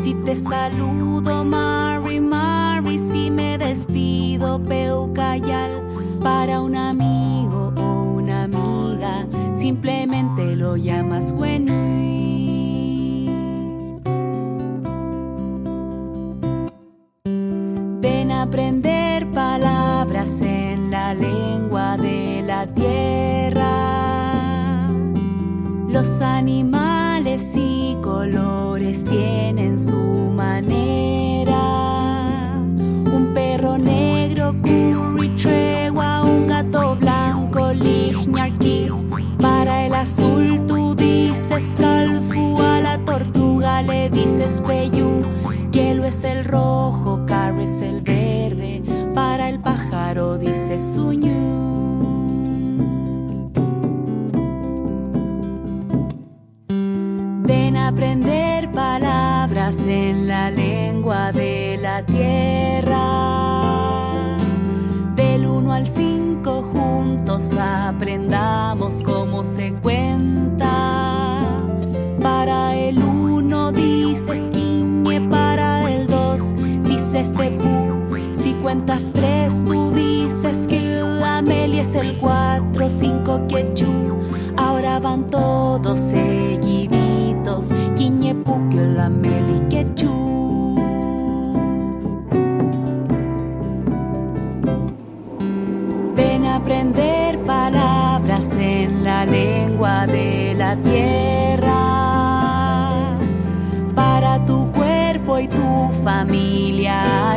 Si 0.00 0.14
te 0.14 0.36
saludo, 0.36 1.44
Mari, 1.44 2.20
Mari, 2.20 3.00
si 3.00 3.32
me 3.32 3.58
despido, 3.58 4.60
Peucayal. 4.62 5.82
Para 6.22 6.60
un 6.60 6.76
amigo 6.76 7.72
o 7.76 8.02
una 8.04 8.44
amiga, 8.44 9.26
simplemente 9.54 10.54
lo 10.54 10.76
llamas 10.76 11.32
Wenui. 11.36 12.73
Aprender 18.44 19.26
palabras 19.30 20.42
en 20.42 20.90
la 20.90 21.14
lengua 21.14 21.96
de 21.96 22.42
la 22.46 22.66
tierra. 22.66 23.72
Los 25.88 26.20
animales 26.20 27.54
y 27.56 27.96
colores 28.02 29.02
tienen 29.04 29.78
su 29.78 29.96
manera. 29.96 31.56
Un 33.16 33.32
perro 33.32 33.78
negro, 33.78 34.54
curry 34.62 35.30
tregua, 35.36 36.22
un 36.22 36.46
gato 36.46 36.96
blanco, 36.96 37.72
lignarki. 37.72 38.90
Para 39.40 39.86
el 39.86 39.94
azul 39.94 40.66
tú 40.66 40.94
dices 40.94 41.74
calfu, 41.78 42.60
a 42.60 42.80
la 42.82 42.98
tortuga 43.06 43.80
le 43.80 44.10
dices 44.10 44.62
peyú. 44.66 45.22
Hielo 45.74 46.04
es 46.04 46.22
el 46.22 46.44
rojo, 46.44 47.03
es 47.60 47.80
el 47.80 48.00
verde. 48.00 48.82
Para 49.14 49.48
el 49.48 49.60
pájaro 49.60 50.38
dices 50.38 50.94
suñú. 50.94 51.74
Ven 57.46 57.76
a 57.76 57.88
aprender 57.88 58.70
palabras 58.72 59.86
en 59.86 60.26
la 60.26 60.50
lengua 60.50 61.32
de 61.32 61.78
la 61.80 62.04
tierra. 62.04 63.04
Del 65.14 65.46
1 65.46 65.72
al 65.72 65.86
5 65.86 66.62
juntos 66.72 67.56
aprendamos 67.56 69.02
cómo 69.04 69.44
se 69.44 69.72
cuenta. 69.74 70.72
Para 72.20 72.74
el 72.76 72.98
1 72.98 73.72
dices 73.72 74.48
quiñe, 74.48 75.20
para 75.20 75.28
el 75.28 75.30
2 75.30 75.43
Si 78.32 78.54
cuentas 78.54 79.12
3 79.12 79.64
tú 79.64 79.92
dices 79.92 80.66
que 80.66 81.00
Amelia 81.24 81.82
es 81.82 81.94
el 81.94 82.18
4, 82.18 82.90
5 82.90 83.46
quechú. 83.48 84.18
Ahora 84.56 84.98
van 84.98 85.30
todos 85.30 85.96
seguiditos. 85.96 87.68
Quiñe, 87.94 88.34
puque, 88.34 88.84
la 88.84 89.08
meli, 89.08 89.60
quechú. 89.70 90.74
Ven 96.16 96.46
a 96.46 96.56
aprender 96.56 97.38
palabras 97.44 98.56
en 98.56 99.04
la 99.04 99.24
lengua 99.24 100.08
de 100.08 100.54
la 100.58 100.74
tierra. 100.82 101.78
Para 103.94 104.44
tu 104.46 104.66
cuerpo 104.72 105.38
y 105.38 105.46
tu 105.46 105.90
familia 106.02 106.53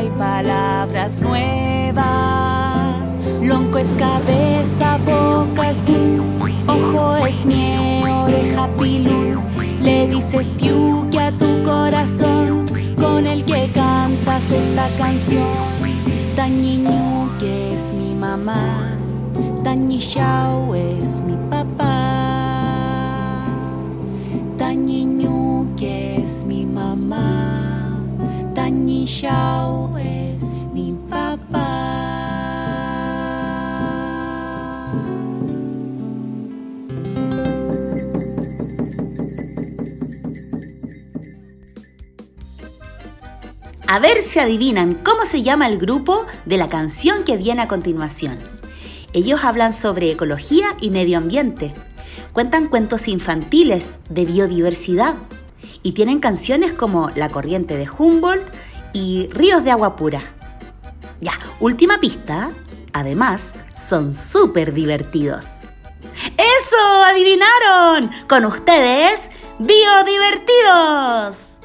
y 0.03 0.09
para 0.17 0.43
palabras 0.87 1.21
nuevas. 1.21 3.17
Lonco 3.41 3.77
es 3.77 3.89
cabeza, 3.89 4.97
boca 4.97 5.69
es 5.69 5.83
gu, 5.85 6.23
ojo 6.67 7.25
es 7.25 7.45
nie, 7.45 8.03
oreja 8.09 8.67
pilul. 8.77 9.39
Le 9.81 10.07
dices 10.07 10.53
piuque 10.53 11.19
a 11.19 11.31
tu 11.31 11.63
corazón 11.63 12.65
con 12.95 13.25
el 13.25 13.45
que 13.45 13.69
cantas 13.73 14.51
esta 14.51 14.89
canción. 14.97 15.67
Tañiñu 16.35 17.29
que 17.39 17.75
es 17.75 17.93
mi 17.93 18.13
mamá, 18.13 18.97
Tañishao 19.63 20.75
es 20.75 21.21
mi 21.21 21.35
papá. 21.49 21.95
Tañiñu 24.57 25.75
que 25.75 26.17
es 26.17 26.43
mi 26.45 26.65
mamá, 26.65 27.66
Es 28.89 30.53
mi 30.74 30.98
papá. 31.10 31.58
A 43.88 44.00
ver 44.00 44.22
si 44.22 44.39
adivinan 44.39 44.94
cómo 45.03 45.25
se 45.25 45.44
llama 45.44 45.67
el 45.67 45.77
grupo 45.77 46.25
de 46.46 46.58
la 46.58 46.70
canción 46.70 47.25
que 47.25 47.36
viene 47.36 47.63
a 47.63 47.67
continuación. 47.67 48.38
Ellos 49.12 49.44
hablan 49.44 49.74
sobre 49.74 50.12
ecología 50.12 50.67
y 50.79 50.91
medio 50.91 51.17
ambiente, 51.17 51.74
cuentan 52.32 52.67
cuentos 52.67 53.10
infantiles 53.10 53.91
de 54.10 54.24
biodiversidad 54.25 55.15
y 55.84 55.91
tienen 55.91 56.20
canciones 56.20 56.72
como 56.72 57.10
La 57.15 57.27
corriente 57.27 57.75
de 57.75 57.89
Humboldt 57.89 58.48
y 58.94 59.29
Ríos 59.32 59.63
de 59.63 59.72
agua 59.72 59.96
pura. 59.96 60.22
Ya, 61.22 61.34
última 61.60 62.00
pista, 62.00 62.51
además 62.94 63.53
son 63.75 64.13
súper 64.13 64.74
divertidos. 64.74 65.62
¡Eso! 66.38 67.03
¡Adivinaron! 67.06 68.12
Con 68.27 68.46
ustedes, 68.46 69.29
Biodivertidos. 69.60 71.56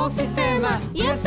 Un 0.00 0.06
ecosistema 0.06 0.80
y 0.94 1.02
ese 1.02 1.19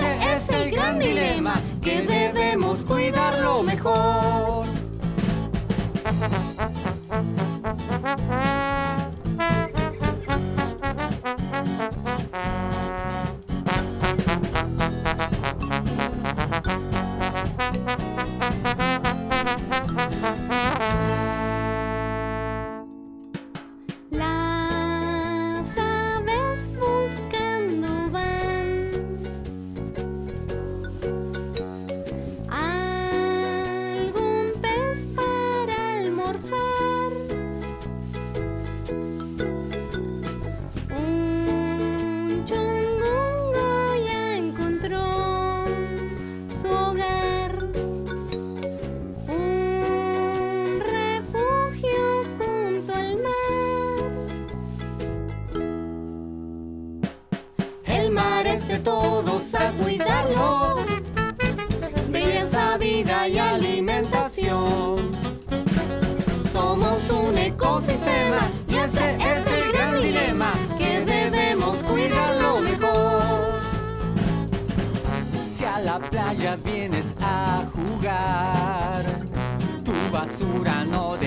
basura 80.44 80.84
no 80.86 81.23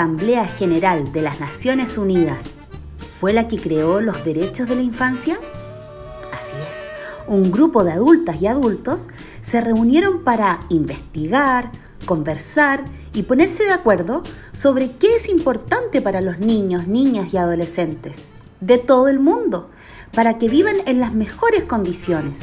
Asamblea 0.00 0.46
General 0.46 1.12
de 1.12 1.20
las 1.20 1.40
Naciones 1.40 1.98
Unidas 1.98 2.52
fue 3.18 3.34
la 3.34 3.48
que 3.48 3.60
creó 3.60 4.00
los 4.00 4.24
derechos 4.24 4.66
de 4.66 4.76
la 4.76 4.80
infancia? 4.80 5.38
Así 6.32 6.54
es, 6.70 6.86
un 7.26 7.52
grupo 7.52 7.84
de 7.84 7.92
adultas 7.92 8.40
y 8.40 8.46
adultos 8.46 9.08
se 9.42 9.60
reunieron 9.60 10.24
para 10.24 10.60
investigar, 10.70 11.70
conversar 12.06 12.82
y 13.12 13.24
ponerse 13.24 13.64
de 13.64 13.72
acuerdo 13.72 14.22
sobre 14.52 14.92
qué 14.92 15.16
es 15.16 15.28
importante 15.28 16.00
para 16.00 16.22
los 16.22 16.38
niños, 16.38 16.86
niñas 16.86 17.34
y 17.34 17.36
adolescentes 17.36 18.32
de 18.62 18.78
todo 18.78 19.06
el 19.08 19.20
mundo, 19.20 19.68
para 20.14 20.38
que 20.38 20.48
vivan 20.48 20.76
en 20.86 21.00
las 21.00 21.12
mejores 21.12 21.64
condiciones. 21.64 22.40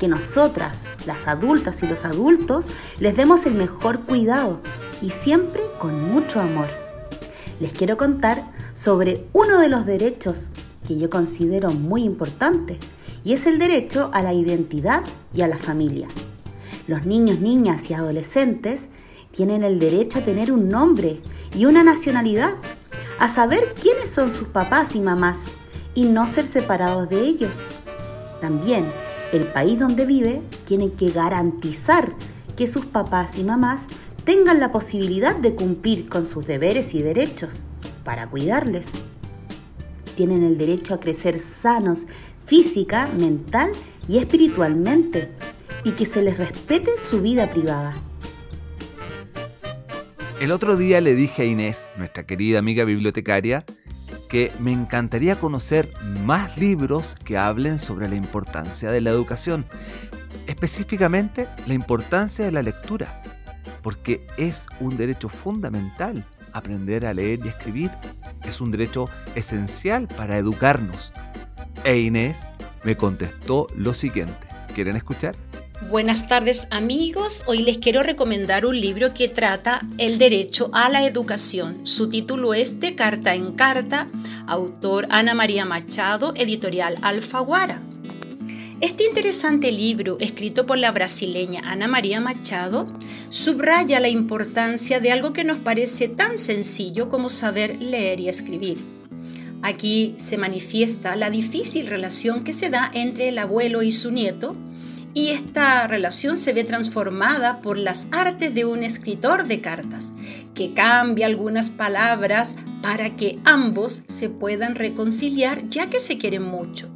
Que 0.00 0.08
nosotras, 0.08 0.86
las 1.06 1.28
adultas 1.28 1.84
y 1.84 1.86
los 1.86 2.04
adultos, 2.04 2.68
les 2.98 3.16
demos 3.16 3.46
el 3.46 3.54
mejor 3.54 4.00
cuidado 4.00 4.60
y 5.00 5.10
siempre 5.10 5.62
con 5.78 6.12
mucho 6.12 6.40
amor. 6.40 6.79
Les 7.60 7.74
quiero 7.74 7.98
contar 7.98 8.50
sobre 8.72 9.28
uno 9.34 9.60
de 9.60 9.68
los 9.68 9.84
derechos 9.84 10.48
que 10.88 10.98
yo 10.98 11.10
considero 11.10 11.70
muy 11.70 12.04
importante 12.04 12.78
y 13.22 13.34
es 13.34 13.46
el 13.46 13.58
derecho 13.58 14.10
a 14.14 14.22
la 14.22 14.32
identidad 14.32 15.04
y 15.34 15.42
a 15.42 15.48
la 15.48 15.58
familia. 15.58 16.08
Los 16.86 17.04
niños, 17.04 17.40
niñas 17.40 17.90
y 17.90 17.94
adolescentes 17.94 18.88
tienen 19.30 19.62
el 19.62 19.78
derecho 19.78 20.20
a 20.20 20.24
tener 20.24 20.50
un 20.50 20.70
nombre 20.70 21.20
y 21.54 21.66
una 21.66 21.84
nacionalidad, 21.84 22.54
a 23.18 23.28
saber 23.28 23.74
quiénes 23.78 24.08
son 24.08 24.30
sus 24.30 24.48
papás 24.48 24.96
y 24.96 25.00
mamás 25.02 25.48
y 25.94 26.04
no 26.04 26.26
ser 26.26 26.46
separados 26.46 27.10
de 27.10 27.20
ellos. 27.20 27.62
También 28.40 28.86
el 29.32 29.44
país 29.44 29.78
donde 29.78 30.06
vive 30.06 30.42
tiene 30.64 30.92
que 30.94 31.10
garantizar 31.10 32.14
que 32.56 32.66
sus 32.66 32.86
papás 32.86 33.36
y 33.36 33.44
mamás 33.44 33.86
tengan 34.24 34.60
la 34.60 34.72
posibilidad 34.72 35.36
de 35.36 35.54
cumplir 35.54 36.08
con 36.08 36.26
sus 36.26 36.46
deberes 36.46 36.94
y 36.94 37.02
derechos 37.02 37.64
para 38.04 38.28
cuidarles. 38.28 38.90
Tienen 40.16 40.42
el 40.42 40.58
derecho 40.58 40.94
a 40.94 41.00
crecer 41.00 41.38
sanos 41.40 42.06
física, 42.46 43.08
mental 43.08 43.72
y 44.08 44.18
espiritualmente 44.18 45.30
y 45.84 45.92
que 45.92 46.04
se 46.04 46.22
les 46.22 46.36
respete 46.36 46.98
su 46.98 47.20
vida 47.22 47.50
privada. 47.50 47.94
El 50.40 50.52
otro 50.52 50.76
día 50.76 51.00
le 51.00 51.14
dije 51.14 51.42
a 51.42 51.44
Inés, 51.44 51.90
nuestra 51.96 52.24
querida 52.24 52.58
amiga 52.58 52.84
bibliotecaria, 52.84 53.64
que 54.28 54.52
me 54.58 54.72
encantaría 54.72 55.36
conocer 55.38 55.92
más 56.24 56.56
libros 56.56 57.16
que 57.24 57.36
hablen 57.36 57.78
sobre 57.78 58.08
la 58.08 58.14
importancia 58.14 58.90
de 58.90 59.00
la 59.00 59.10
educación, 59.10 59.64
específicamente 60.46 61.46
la 61.66 61.74
importancia 61.74 62.44
de 62.44 62.52
la 62.52 62.62
lectura, 62.62 63.22
porque 63.82 64.26
es 64.36 64.66
un 64.80 64.96
derecho 64.96 65.28
fundamental 65.28 66.24
aprender 66.52 67.06
a 67.06 67.14
leer 67.14 67.40
y 67.44 67.48
escribir, 67.48 67.90
es 68.44 68.60
un 68.60 68.70
derecho 68.70 69.08
esencial 69.34 70.08
para 70.08 70.38
educarnos. 70.38 71.12
E 71.84 71.98
Inés 71.98 72.38
me 72.84 72.96
contestó 72.96 73.66
lo 73.74 73.94
siguiente, 73.94 74.46
¿quieren 74.74 74.96
escuchar? 74.96 75.36
Buenas 75.88 76.28
tardes 76.28 76.66
amigos, 76.70 77.42
hoy 77.46 77.62
les 77.62 77.78
quiero 77.78 78.02
recomendar 78.02 78.66
un 78.66 78.78
libro 78.78 79.14
que 79.14 79.28
trata 79.28 79.80
el 79.96 80.18
derecho 80.18 80.70
a 80.74 80.90
la 80.90 81.06
educación. 81.06 81.86
Su 81.86 82.08
título 82.08 82.52
es 82.52 82.80
De 82.80 82.94
Carta 82.94 83.34
en 83.34 83.54
Carta, 83.54 84.06
autor 84.46 85.06
Ana 85.08 85.32
María 85.32 85.64
Machado, 85.64 86.34
editorial 86.36 86.96
Alfaguara. 87.00 87.80
Este 88.80 89.04
interesante 89.04 89.70
libro, 89.72 90.16
escrito 90.20 90.64
por 90.64 90.78
la 90.78 90.90
brasileña 90.90 91.60
Ana 91.66 91.86
María 91.86 92.18
Machado, 92.18 92.86
subraya 93.28 94.00
la 94.00 94.08
importancia 94.08 95.00
de 95.00 95.12
algo 95.12 95.34
que 95.34 95.44
nos 95.44 95.58
parece 95.58 96.08
tan 96.08 96.38
sencillo 96.38 97.10
como 97.10 97.28
saber 97.28 97.76
leer 97.82 98.20
y 98.20 98.30
escribir. 98.30 98.78
Aquí 99.60 100.14
se 100.16 100.38
manifiesta 100.38 101.14
la 101.14 101.28
difícil 101.28 101.88
relación 101.88 102.42
que 102.42 102.54
se 102.54 102.70
da 102.70 102.90
entre 102.94 103.28
el 103.28 103.38
abuelo 103.38 103.82
y 103.82 103.92
su 103.92 104.10
nieto, 104.10 104.56
y 105.12 105.28
esta 105.28 105.86
relación 105.86 106.38
se 106.38 106.54
ve 106.54 106.64
transformada 106.64 107.60
por 107.60 107.76
las 107.76 108.08
artes 108.12 108.54
de 108.54 108.64
un 108.64 108.82
escritor 108.82 109.46
de 109.46 109.60
cartas, 109.60 110.14
que 110.54 110.72
cambia 110.72 111.26
algunas 111.26 111.68
palabras 111.68 112.56
para 112.80 113.14
que 113.14 113.38
ambos 113.44 114.04
se 114.06 114.30
puedan 114.30 114.74
reconciliar 114.74 115.68
ya 115.68 115.90
que 115.90 116.00
se 116.00 116.16
quieren 116.16 116.44
mucho. 116.44 116.88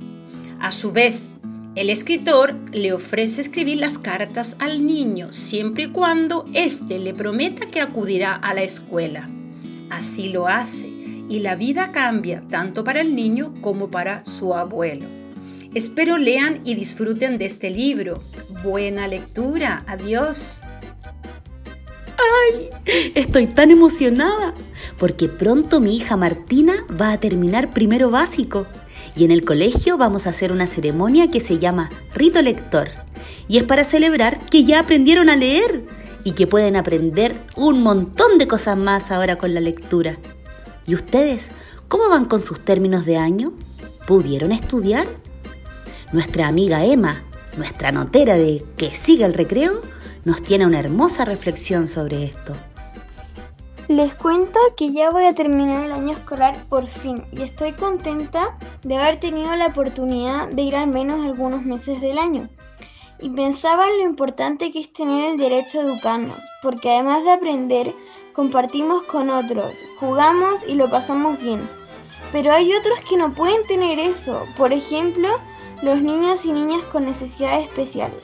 A 0.61 0.71
su 0.71 0.93
vez, 0.93 1.29
el 1.77 1.91
escritor 1.91 2.55
le 2.73 2.93
ofrece 2.93 3.41
escribir 3.41 3.79
las 3.79 3.99
cartas 3.99 4.57
al 4.61 4.87
niño 4.87 5.33
siempre 5.33 5.85
y 5.85 5.89
cuando 5.89 6.45
éste 6.55 7.01
le 7.01 7.15
prometa 7.15 7.67
que 7.67 7.81
acudirá 7.81 8.35
a 8.35 8.55
la 8.55 8.63
escuela. 8.63 9.29
Así 9.91 10.29
lo 10.29 10.47
hace 10.47 10.87
y 11.29 11.41
la 11.41 11.57
vida 11.57 11.91
cambia 11.91 12.43
tanto 12.49 12.85
para 12.85 13.01
el 13.01 13.17
niño 13.17 13.55
como 13.61 13.91
para 13.91 14.25
su 14.25 14.55
abuelo. 14.55 15.07
Espero 15.75 16.17
lean 16.17 16.61
y 16.65 16.77
disfruten 16.77 17.39
de 17.39 17.47
este 17.47 17.71
libro. 17.71 18.23
Buena 18.63 19.09
lectura. 19.09 19.83
Adiós. 19.89 20.63
¡Ay! 22.47 22.71
Estoy 23.17 23.49
tan 23.49 23.73
emocionada 23.73 24.55
porque 24.99 25.29
pronto 25.29 25.81
mi 25.81 25.97
hija 25.97 26.17
Martina 26.17 26.87
va 27.01 27.11
a 27.11 27.19
terminar 27.19 27.73
primero 27.73 28.11
básico 28.11 28.67
y 29.17 29.25
en 29.25 29.31
el 29.31 29.45
colegio 29.45 29.97
vamos 29.97 30.27
a 30.27 30.31
hacer 30.31 30.53
una 30.53 30.67
ceremonia 30.67 31.31
que 31.31 31.41
se 31.41 31.59
llama 31.59 31.91
Rito 32.15 32.43
Lector 32.43 32.89
y 33.49 33.59
es 33.59 33.65
para 33.65 33.85
celebrar 33.85 34.41
que 34.47 34.65
ya 34.65 34.81
aprendieron 34.81 35.29
a 35.29 35.37
leer 35.37 35.83
y 36.25 36.33
que 36.33 36.47
pueden 36.47 36.77
aprender 36.77 37.37
un 37.57 37.83
montón 37.83 38.39
de 38.39 38.49
cosas 38.49 38.77
más 38.77 39.11
ahora 39.11 39.37
con 39.37 39.55
la 39.55 39.61
lectura. 39.61 40.17
¿Y 40.87 40.95
ustedes 40.95 41.51
cómo 41.89 42.09
van 42.09 42.25
con 42.25 42.41
sus 42.41 42.65
términos 42.65 43.05
de 43.05 43.19
año? 43.19 43.53
¿Pudieron 44.07 44.53
estudiar? 44.53 45.07
Nuestra 46.13 46.47
amiga 46.47 46.85
Emma, 46.85 47.23
nuestra 47.57 47.93
notera 47.93 48.35
de 48.35 48.65
Que 48.77 48.95
siga 48.95 49.27
el 49.27 49.35
recreo, 49.35 49.83
nos 50.25 50.43
tiene 50.43 50.67
una 50.67 50.81
hermosa 50.81 51.25
reflexión 51.25 51.89
sobre 51.89 52.25
esto. 52.25 52.55
Les 53.89 54.15
cuento 54.15 54.59
que 54.79 54.93
ya 54.93 55.11
voy 55.11 55.27
a 55.27 55.35
terminar 55.35 55.85
el 55.85 55.93
año 55.93 56.13
escolar 56.13 56.57
por 56.71 56.87
fin 56.87 57.23
y 57.33 57.43
estoy 57.43 57.73
contenta 57.73 58.57
de 58.83 58.97
haber 58.97 59.21
tenido 59.21 59.55
la 59.57 59.67
oportunidad 59.67 60.49
de 60.49 60.63
ir 60.63 60.75
al 60.75 60.87
menos 60.87 61.23
algunos 61.23 61.65
meses 61.65 62.01
del 62.01 62.19
año. 62.19 62.49
Y 63.21 63.29
pensaba 63.29 63.87
en 63.91 63.99
lo 63.99 64.05
importante 64.05 64.71
que 64.71 64.81
es 64.81 64.91
tener 64.91 65.33
el 65.33 65.37
derecho 65.37 65.81
a 65.81 65.83
educarnos, 65.83 66.43
porque 66.63 66.93
además 66.93 67.25
de 67.25 67.33
aprender, 67.33 67.95
compartimos 68.33 69.03
con 69.03 69.29
otros, 69.29 69.75
jugamos 70.01 70.67
y 70.67 70.77
lo 70.77 70.89
pasamos 70.89 71.39
bien. 71.43 71.69
Pero 72.33 72.53
hay 72.53 72.73
otros 72.73 72.99
que 73.01 73.19
no 73.19 73.35
pueden 73.35 73.67
tener 73.67 73.99
eso, 73.99 74.47
por 74.57 74.73
ejemplo, 74.73 75.29
los 75.83 76.01
niños 76.01 76.47
y 76.47 76.53
niñas 76.53 76.83
con 76.85 77.05
necesidades 77.05 77.67
especiales. 77.67 78.23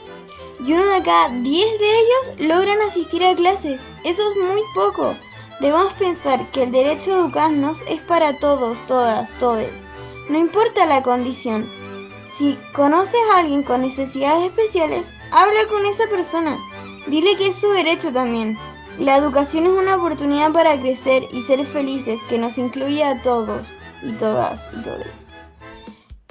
Y 0.59 0.73
uno 0.73 0.87
de 0.87 1.03
cada 1.03 1.29
10 1.29 1.43
de 1.43 2.01
ellos 2.01 2.49
logran 2.49 2.81
asistir 2.81 3.23
a 3.23 3.35
clases. 3.35 3.91
Eso 4.05 4.23
es 4.31 4.37
muy 4.37 4.63
poco. 4.75 5.15
Debemos 5.61 5.93
pensar 5.95 6.51
que 6.53 6.63
el 6.63 6.73
derecho 6.73 7.13
a 7.13 7.19
educarnos 7.19 7.83
es 7.87 8.01
para 8.01 8.39
todos, 8.39 8.81
todas, 8.87 9.31
todes. 9.39 9.83
No 10.31 10.39
importa 10.39 10.87
la 10.87 11.03
condición. 11.03 11.69
Si 12.33 12.59
conoces 12.73 13.21
a 13.35 13.41
alguien 13.41 13.63
con 13.63 13.83
necesidades 13.83 14.47
especiales, 14.47 15.15
habla 15.31 15.67
con 15.69 15.85
esa 15.85 16.07
persona. 16.09 16.57
Dile 17.09 17.37
que 17.37 17.49
es 17.49 17.57
su 17.57 17.71
derecho 17.73 18.11
también. 18.11 18.57
La 18.99 19.17
educación 19.17 19.67
es 19.67 19.73
una 19.73 19.97
oportunidad 19.97 20.51
para 20.53 20.79
crecer 20.79 21.25
y 21.33 21.43
ser 21.43 21.65
felices 21.67 22.23
que 22.29 22.39
nos 22.39 22.57
incluye 22.57 23.05
a 23.05 23.21
todos 23.21 23.75
y 24.03 24.13
todas 24.13 24.71
y 24.73 24.83
todes. 24.83 25.31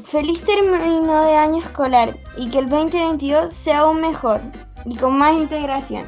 Feliz 0.06 0.42
término 0.42 1.24
de 1.24 1.36
año 1.36 1.60
escolar 1.60 2.18
y 2.36 2.50
que 2.50 2.60
el 2.60 2.70
2022 2.70 3.54
sea 3.54 3.80
aún 3.80 4.02
mejor 4.02 4.42
y 4.86 4.96
con 4.96 5.18
más 5.18 5.34
integración. 5.34 6.06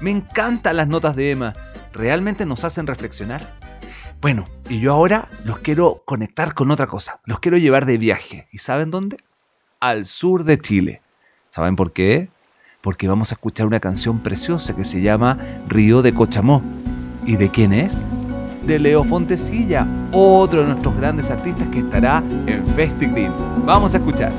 Me 0.00 0.12
encantan 0.12 0.76
las 0.76 0.86
notas 0.86 1.16
de 1.16 1.32
Emma, 1.32 1.54
realmente 1.92 2.46
nos 2.46 2.64
hacen 2.64 2.86
reflexionar. 2.86 3.46
Bueno, 4.20 4.46
y 4.68 4.80
yo 4.80 4.92
ahora 4.92 5.28
los 5.44 5.58
quiero 5.58 6.02
conectar 6.04 6.54
con 6.54 6.70
otra 6.70 6.86
cosa, 6.86 7.20
los 7.24 7.40
quiero 7.40 7.56
llevar 7.56 7.86
de 7.86 7.98
viaje. 7.98 8.48
¿Y 8.52 8.58
saben 8.58 8.90
dónde? 8.90 9.16
Al 9.80 10.04
sur 10.04 10.44
de 10.44 10.58
Chile. 10.58 11.02
¿Saben 11.48 11.76
por 11.76 11.92
qué? 11.92 12.28
Porque 12.80 13.08
vamos 13.08 13.32
a 13.32 13.34
escuchar 13.34 13.66
una 13.66 13.80
canción 13.80 14.22
preciosa 14.22 14.76
que 14.76 14.84
se 14.84 15.00
llama 15.00 15.38
Río 15.68 16.02
de 16.02 16.12
Cochamó. 16.12 16.62
¿Y 17.24 17.36
de 17.36 17.50
quién 17.50 17.72
es? 17.72 18.06
de 18.66 18.78
Leo 18.78 19.04
Fontecilla, 19.04 19.86
otro 20.12 20.60
de 20.60 20.68
nuestros 20.68 20.96
grandes 20.96 21.30
artistas 21.30 21.66
que 21.68 21.80
estará 21.80 22.22
en 22.46 22.64
FestiGreen. 22.68 23.32
Vamos 23.64 23.94
a 23.94 23.98
escuchar. 23.98 24.32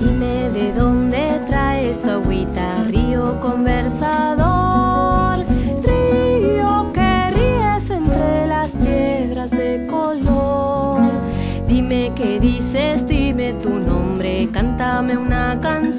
Dime 0.00 0.50
de 0.50 0.72
dónde 0.72 1.40
traes 1.46 2.00
tu 2.02 2.10
agüita, 2.10 2.84
río 2.84 3.40
conversador, 3.40 4.25
nombre, 14.96 15.14
cántame 15.14 15.18
una 15.18 15.60
canción. 15.60 15.95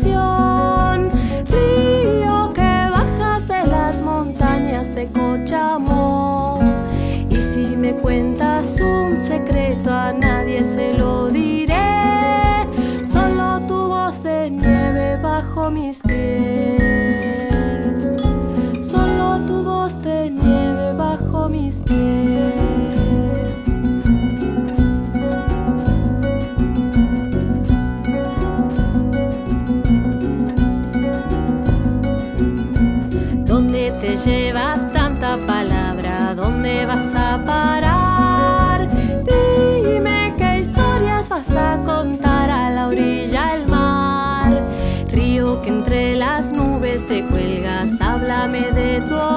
Te 47.08 47.24
cuelgas, 47.24 47.90
háblame 48.02 48.70
de 48.72 49.02
tu. 49.02 49.37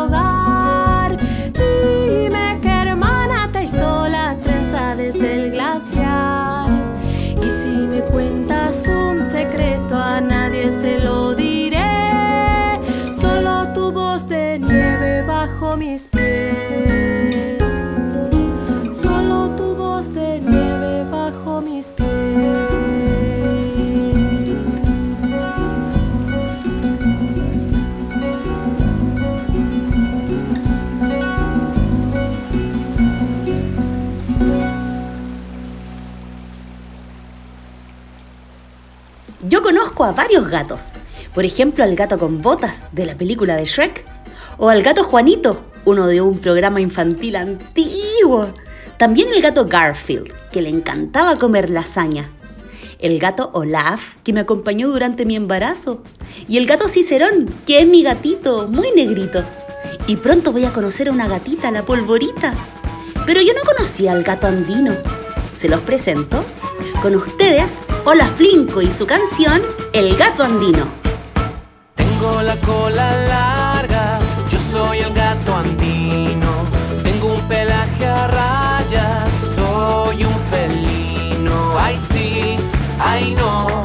A 40.05 40.13
varios 40.13 40.49
gatos. 40.49 40.93
Por 41.35 41.45
ejemplo, 41.45 41.85
al 41.85 41.97
gato 41.97 42.19
con 42.19 42.43
botas 42.43 42.85
de 42.93 43.07
la 43.07 43.15
película 43.15 43.57
de 43.57 43.65
Shrek. 43.65 44.05
O 44.59 44.69
al 44.69 44.83
gato 44.83 45.05
Juanito, 45.05 45.61
uno 45.85 46.07
de 46.07 46.21
un 46.21 46.39
programa 46.39 46.81
infantil 46.81 47.37
antiguo. 47.37 48.53
También 48.99 49.29
el 49.35 49.41
gato 49.41 49.67
Garfield, 49.67 50.33
que 50.53 50.61
le 50.61 50.69
encantaba 50.69 51.39
comer 51.39 51.71
lasaña. 51.71 52.29
El 52.99 53.19
gato 53.19 53.51
Olaf, 53.55 54.17
que 54.23 54.35
me 54.35 54.41
acompañó 54.41 54.89
durante 54.89 55.25
mi 55.25 55.37
embarazo. 55.37 56.03
Y 56.47 56.59
el 56.59 56.67
gato 56.67 56.89
Cicerón, 56.89 57.47
que 57.67 57.81
es 57.81 57.87
mi 57.87 58.03
gatito, 58.03 58.69
muy 58.69 58.91
negrito. 58.91 59.43
Y 60.07 60.17
pronto 60.17 60.53
voy 60.53 60.65
a 60.65 60.73
conocer 60.73 61.09
a 61.09 61.13
una 61.13 61.29
gatita, 61.29 61.71
la 61.71 61.83
polvorita. 61.83 62.53
Pero 63.25 63.41
yo 63.41 63.55
no 63.55 63.63
conocía 63.63 64.13
al 64.13 64.23
gato 64.23 64.47
andino. 64.47 64.93
Se 65.61 65.69
los 65.69 65.81
presento. 65.83 66.43
Con 67.03 67.15
ustedes, 67.15 67.73
Olaf 68.07 68.35
Flinco 68.37 68.81
y 68.81 68.91
su 68.91 69.05
canción 69.05 69.61
El 69.93 70.17
gato 70.17 70.43
andino. 70.43 70.87
Tengo 71.95 72.41
la 72.41 72.57
cola 72.57 73.27
larga, 73.27 74.21
yo 74.51 74.59
soy 74.59 75.01
el 75.01 75.13
gato 75.13 75.55
andino. 75.55 76.51
Tengo 77.05 77.35
un 77.35 77.43
pelaje 77.43 78.07
a 78.07 78.27
rayas, 78.29 79.55
soy 79.55 80.25
un 80.25 80.35
felino. 80.51 81.79
Ay 81.79 81.99
sí, 81.99 82.57
ay 82.99 83.35
no, 83.35 83.83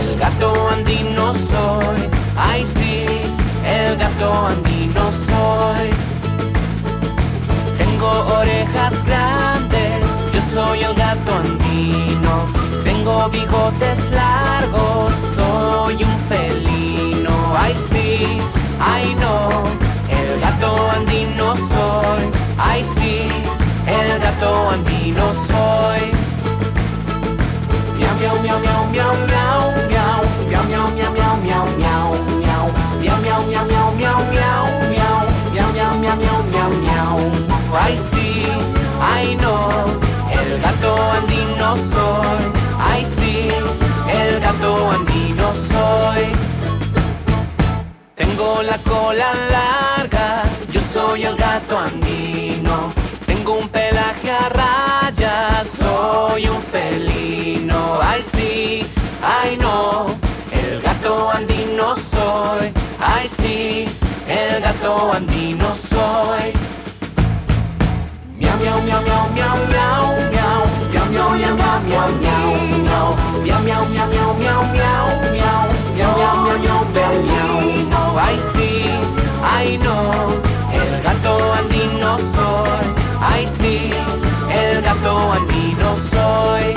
el 0.00 0.18
gato 0.18 0.70
andino 0.70 1.34
soy. 1.34 2.00
Ay 2.34 2.64
sí, 2.64 3.04
el 3.66 3.94
gato 3.98 4.46
andino 4.46 5.12
soy. 5.12 6.09
Orejas 8.10 9.04
grandes, 9.04 10.26
yo 10.32 10.42
soy 10.42 10.80
el 10.80 10.94
gato 10.94 11.34
andino. 11.34 12.34
Tengo 12.84 13.28
bigotes 13.28 14.10
largos, 14.10 15.14
soy 15.36 16.02
un 16.02 16.16
felino. 16.28 17.32
Ay 17.56 17.74
sí, 17.76 17.99
soy. 41.76 42.42
Ay 42.78 43.04
sí, 43.04 43.50
el 44.08 44.40
gato 44.40 44.90
andino 44.90 45.54
soy. 45.54 46.26
Tengo 48.14 48.62
la 48.62 48.78
cola 48.78 49.32
larga, 49.50 50.42
yo 50.70 50.80
soy 50.80 51.24
el 51.24 51.36
gato 51.36 51.78
andino. 51.78 52.92
Tengo 53.26 53.54
un 53.54 53.68
pelaje 53.68 54.30
a 54.30 54.48
rayas, 54.48 55.66
soy 55.66 56.48
un 56.48 56.62
felino. 56.62 57.98
Ay 58.02 58.22
sí, 58.22 58.86
ay 59.22 59.56
no, 59.56 60.06
el 60.52 60.80
gato 60.80 61.30
andino 61.30 61.96
soy. 61.96 62.72
Ay 63.00 63.28
sí, 63.28 63.88
el 64.28 64.60
gato 64.60 65.12
andino 65.12 65.74
soy 65.74 66.69
miau, 68.60 68.78
miau, 68.86 69.00
miau, 69.02 69.24
miau, 69.34 69.56
miau, 69.72 70.04
miau. 70.32 70.60
Soy 71.10 71.42
una 71.42 71.80
miau, 71.88 72.08
miau, 72.22 72.50
miau, 72.84 73.08
miau, 73.44 73.62
miau, 73.64 74.06
miau, 74.08 74.30
miau, 74.38 74.62
miau. 74.72 75.06
Miau, 75.96 76.12
miau, 76.16 76.58
miau, 76.58 76.80
miau, 76.94 77.14
miau, 77.24 77.54
miau. 77.90 78.18
Ay 78.18 78.38
sí, 78.38 78.84
ay 79.42 79.78
no, 79.78 79.96
el 80.72 81.02
gato 81.02 81.52
andino 81.54 82.18
soy. 82.18 82.86
Ay 83.20 83.46
sí, 83.46 83.90
el 84.50 84.82
gato 84.82 85.32
andino 85.32 85.96
soy. 85.96 86.74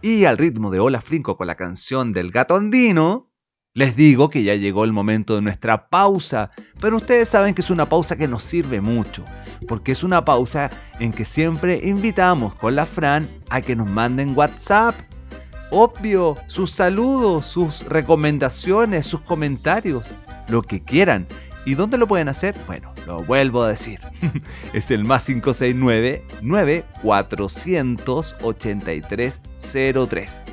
Y 0.00 0.24
al 0.24 0.38
ritmo 0.38 0.70
de 0.70 0.80
Ola 0.80 1.00
Flinco 1.00 1.36
con 1.36 1.46
la 1.46 1.54
canción 1.54 2.12
del 2.12 2.30
gato 2.30 2.56
andino, 2.56 3.31
les 3.74 3.96
digo 3.96 4.28
que 4.28 4.42
ya 4.42 4.54
llegó 4.54 4.84
el 4.84 4.92
momento 4.92 5.34
de 5.34 5.40
nuestra 5.40 5.88
pausa, 5.88 6.50
pero 6.78 6.98
ustedes 6.98 7.30
saben 7.30 7.54
que 7.54 7.62
es 7.62 7.70
una 7.70 7.86
pausa 7.86 8.16
que 8.16 8.28
nos 8.28 8.44
sirve 8.44 8.82
mucho, 8.82 9.24
porque 9.66 9.92
es 9.92 10.04
una 10.04 10.26
pausa 10.26 10.70
en 11.00 11.10
que 11.12 11.24
siempre 11.24 11.80
invitamos 11.82 12.54
con 12.54 12.76
la 12.76 12.84
Fran 12.84 13.30
a 13.48 13.62
que 13.62 13.74
nos 13.74 13.88
manden 13.88 14.36
WhatsApp. 14.36 14.94
Obvio, 15.70 16.36
sus 16.48 16.70
saludos, 16.70 17.46
sus 17.46 17.86
recomendaciones, 17.86 19.06
sus 19.06 19.22
comentarios, 19.22 20.06
lo 20.48 20.60
que 20.62 20.82
quieran. 20.82 21.26
¿Y 21.64 21.74
dónde 21.74 21.96
lo 21.96 22.06
pueden 22.06 22.28
hacer? 22.28 22.54
Bueno, 22.66 22.92
lo 23.06 23.22
vuelvo 23.22 23.62
a 23.62 23.68
decir. 23.68 24.00
es 24.74 24.90
el 24.90 25.06
más 25.06 25.24
569 25.26 26.26
9483 26.42 29.40
03. 30.10 30.44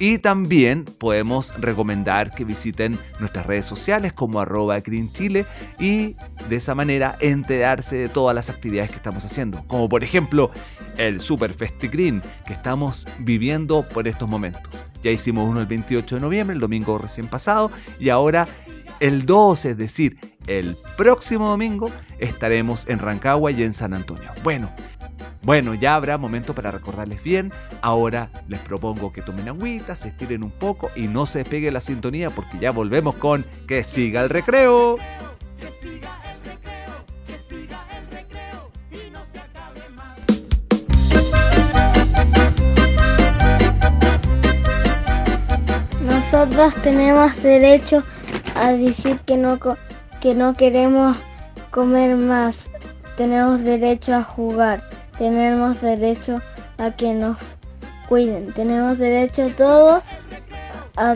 Y 0.00 0.16
también 0.16 0.86
podemos 0.86 1.54
recomendar 1.60 2.34
que 2.34 2.46
visiten 2.46 2.98
nuestras 3.18 3.44
redes 3.44 3.66
sociales 3.66 4.14
como 4.14 4.40
arroba 4.40 4.80
Green 4.80 5.12
Chile 5.12 5.44
y 5.78 6.16
de 6.48 6.56
esa 6.56 6.74
manera 6.74 7.16
enterarse 7.20 7.96
de 7.96 8.08
todas 8.08 8.34
las 8.34 8.48
actividades 8.48 8.90
que 8.90 8.96
estamos 8.96 9.26
haciendo. 9.26 9.62
Como 9.66 9.90
por 9.90 10.02
ejemplo 10.02 10.50
el 10.96 11.20
Super 11.20 11.52
Festi 11.52 11.88
Green 11.88 12.22
que 12.46 12.54
estamos 12.54 13.06
viviendo 13.18 13.86
por 13.86 14.08
estos 14.08 14.26
momentos. 14.26 14.86
Ya 15.02 15.10
hicimos 15.10 15.46
uno 15.46 15.60
el 15.60 15.66
28 15.66 16.14
de 16.14 16.20
noviembre, 16.22 16.54
el 16.54 16.60
domingo 16.60 16.96
recién 16.96 17.26
pasado, 17.26 17.70
y 17.98 18.08
ahora 18.08 18.48
el 19.00 19.26
12, 19.26 19.70
es 19.70 19.76
decir, 19.76 20.18
el 20.46 20.78
próximo 20.96 21.48
domingo, 21.48 21.90
estaremos 22.18 22.88
en 22.88 23.00
Rancagua 23.00 23.50
y 23.50 23.62
en 23.62 23.74
San 23.74 23.92
Antonio. 23.92 24.30
Bueno, 24.42 24.70
bueno, 25.42 25.74
ya 25.74 25.94
habrá 25.94 26.18
momento 26.18 26.54
para 26.54 26.70
recordarles 26.70 27.22
bien. 27.22 27.52
Ahora 27.82 28.30
les 28.48 28.60
propongo 28.60 29.12
que 29.12 29.22
tomen 29.22 29.48
agüita, 29.48 29.94
se 29.96 30.08
estiren 30.08 30.42
un 30.42 30.50
poco 30.50 30.90
y 30.96 31.08
no 31.08 31.26
se 31.26 31.38
despegue 31.40 31.70
la 31.70 31.80
sintonía 31.80 32.30
porque 32.30 32.58
ya 32.58 32.70
volvemos 32.72 33.14
con 33.16 33.44
Que 33.66 33.82
siga 33.82 34.20
el 34.22 34.28
recreo. 34.28 34.98
Nosotros 46.02 46.74
tenemos 46.82 47.34
derecho 47.42 48.02
a 48.56 48.72
decir 48.72 49.18
que 49.26 49.36
no, 49.36 49.58
co- 49.58 49.76
que 50.20 50.34
no 50.34 50.54
queremos 50.54 51.16
comer 51.70 52.16
más. 52.16 52.70
Tenemos 53.16 53.62
derecho 53.62 54.14
a 54.14 54.22
jugar. 54.22 54.82
Tenemos 55.20 55.82
derecho 55.82 56.40
a 56.78 56.92
que 56.92 57.12
nos 57.12 57.36
cuiden. 58.08 58.54
Tenemos 58.54 58.96
derecho 58.96 59.44
a 59.44 59.48
todo, 59.50 60.02
a 60.96 61.14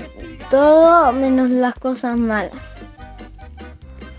todo 0.50 1.10
menos 1.12 1.48
las 1.48 1.74
cosas 1.76 2.18
malas. 2.18 2.52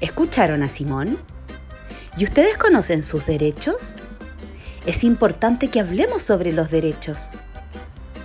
¿Escucharon 0.01 0.63
a 0.63 0.69
Simón? 0.69 1.19
¿Y 2.17 2.23
ustedes 2.23 2.57
conocen 2.57 3.03
sus 3.03 3.27
derechos? 3.27 3.93
Es 4.87 5.03
importante 5.03 5.67
que 5.67 5.81
hablemos 5.81 6.23
sobre 6.23 6.51
los 6.51 6.71
derechos. 6.71 7.29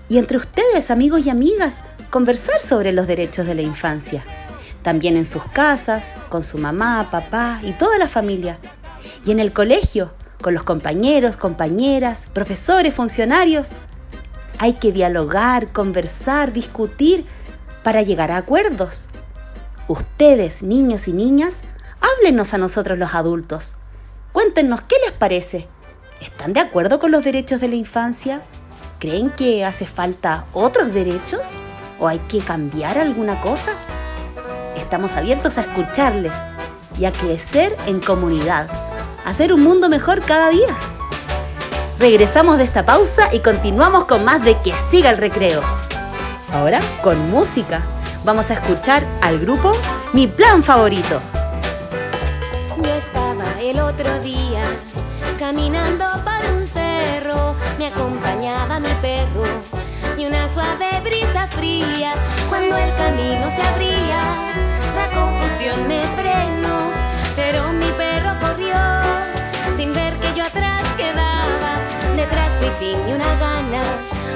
Y 0.08 0.16
entre 0.16 0.38
ustedes, 0.38 0.90
amigos 0.90 1.26
y 1.26 1.28
amigas, 1.28 1.82
conversar 2.08 2.62
sobre 2.62 2.92
los 2.92 3.06
derechos 3.06 3.44
de 3.44 3.56
la 3.56 3.62
infancia. 3.62 4.24
También 4.82 5.14
en 5.14 5.26
sus 5.26 5.44
casas, 5.52 6.14
con 6.30 6.42
su 6.42 6.56
mamá, 6.56 7.08
papá 7.10 7.60
y 7.62 7.74
toda 7.74 7.98
la 7.98 8.08
familia. 8.08 8.56
Y 9.26 9.30
en 9.30 9.40
el 9.40 9.52
colegio, 9.52 10.14
con 10.40 10.54
los 10.54 10.64
compañeros, 10.64 11.36
compañeras, 11.36 12.28
profesores, 12.32 12.94
funcionarios. 12.94 13.70
Hay 14.58 14.74
que 14.74 14.92
dialogar, 14.92 15.72
conversar, 15.72 16.52
discutir 16.52 17.26
para 17.82 18.02
llegar 18.02 18.30
a 18.30 18.38
acuerdos. 18.38 19.08
Ustedes, 19.88 20.62
niños 20.62 21.08
y 21.08 21.12
niñas, 21.12 21.62
háblenos 22.00 22.54
a 22.54 22.58
nosotros 22.58 22.98
los 22.98 23.14
adultos. 23.14 23.74
Cuéntenos 24.32 24.82
qué 24.82 24.96
les 25.04 25.12
parece. 25.12 25.68
¿Están 26.20 26.52
de 26.52 26.60
acuerdo 26.60 26.98
con 26.98 27.10
los 27.10 27.24
derechos 27.24 27.60
de 27.60 27.68
la 27.68 27.76
infancia? 27.76 28.42
¿Creen 28.98 29.30
que 29.30 29.64
hace 29.64 29.86
falta 29.86 30.44
otros 30.52 30.92
derechos? 30.92 31.52
¿O 31.98 32.06
hay 32.08 32.18
que 32.20 32.38
cambiar 32.38 32.98
alguna 32.98 33.40
cosa? 33.40 33.72
Estamos 34.76 35.16
abiertos 35.16 35.56
a 35.56 35.62
escucharles 35.62 36.32
y 36.98 37.06
a 37.06 37.12
crecer 37.12 37.74
en 37.86 38.00
comunidad, 38.00 38.68
hacer 39.24 39.52
un 39.52 39.62
mundo 39.62 39.88
mejor 39.88 40.20
cada 40.20 40.50
día. 40.50 40.76
Regresamos 41.98 42.58
de 42.58 42.64
esta 42.64 42.84
pausa 42.84 43.28
y 43.32 43.40
continuamos 43.40 44.06
con 44.06 44.24
más 44.24 44.42
de 44.44 44.56
Que 44.58 44.72
siga 44.90 45.10
el 45.10 45.18
recreo. 45.18 45.60
Ahora 46.52 46.80
con 47.02 47.30
música. 47.30 47.82
Vamos 48.24 48.50
a 48.50 48.54
escuchar 48.54 49.04
al 49.22 49.38
grupo 49.38 49.72
Mi 50.12 50.26
Plan 50.26 50.62
Favorito. 50.62 51.20
Yo 52.82 52.94
estaba 52.94 53.44
el 53.60 53.80
otro 53.80 54.18
día 54.20 54.62
caminando 55.38 56.04
por 56.22 56.54
un 56.54 56.66
cerro, 56.66 57.54
me 57.78 57.86
acompañaba 57.86 58.78
mi 58.78 58.90
perro 59.00 59.44
y 60.18 60.26
una 60.26 60.46
suave 60.48 61.00
brisa 61.02 61.46
fría. 61.48 62.12
Cuando 62.48 62.76
el 62.76 62.94
camino 62.94 63.50
se 63.50 63.62
abría, 63.62 64.20
la 64.94 65.08
confusión 65.18 65.88
me 65.88 66.02
frenó, 66.02 66.90
pero 67.36 67.72
perro 67.72 67.79
sin 69.76 69.92
ver 69.92 70.14
que 70.16 70.34
yo 70.36 70.44
atrás 70.44 70.82
quedaba. 70.96 71.78
Detrás 72.16 72.50
fui 72.58 72.70
sin 72.78 73.06
ni 73.06 73.12
una 73.12 73.34
gana, 73.36 73.82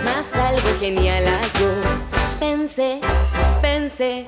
más 0.05 0.33
algo 0.35 0.69
genial 0.81 1.25
halló. 1.27 1.73
Pensé, 2.41 3.01
pensé 3.61 4.27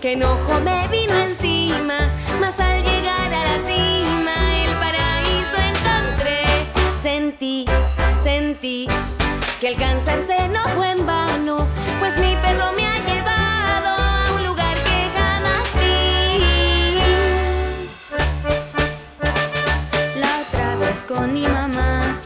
que 0.00 0.12
enojo 0.12 0.60
me 0.64 0.88
vino 0.88 1.14
encima, 1.14 2.10
mas 2.40 2.58
al 2.58 2.82
llegar 2.82 3.32
a 3.32 3.44
la 3.44 3.58
cima 3.68 4.34
el 4.64 4.72
paraíso 4.82 5.58
encontré. 5.72 6.44
Sentí, 7.02 7.64
sentí 8.24 8.88
que 9.60 9.68
alcanzarse 9.68 10.48
no 10.48 10.66
fue 10.70 10.90
en 10.90 11.06
vano, 11.06 11.66
pues 12.00 12.18
mi 12.18 12.34
perro 12.42 12.72
me 12.72 13.01
con 21.14 21.34
mi 21.34 21.46
mamá, 21.46 22.16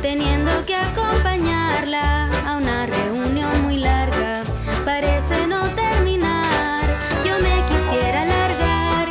teniendo 0.00 0.64
que 0.64 0.74
acompañarla 0.74 2.28
a 2.46 2.56
una 2.56 2.86
reunión 2.86 3.62
muy 3.62 3.78
larga, 3.78 4.42
parece 4.84 5.46
no 5.46 5.68
terminar. 5.70 6.84
Yo 7.24 7.38
me 7.38 7.56
quisiera 7.68 8.22
alargar, 8.22 9.08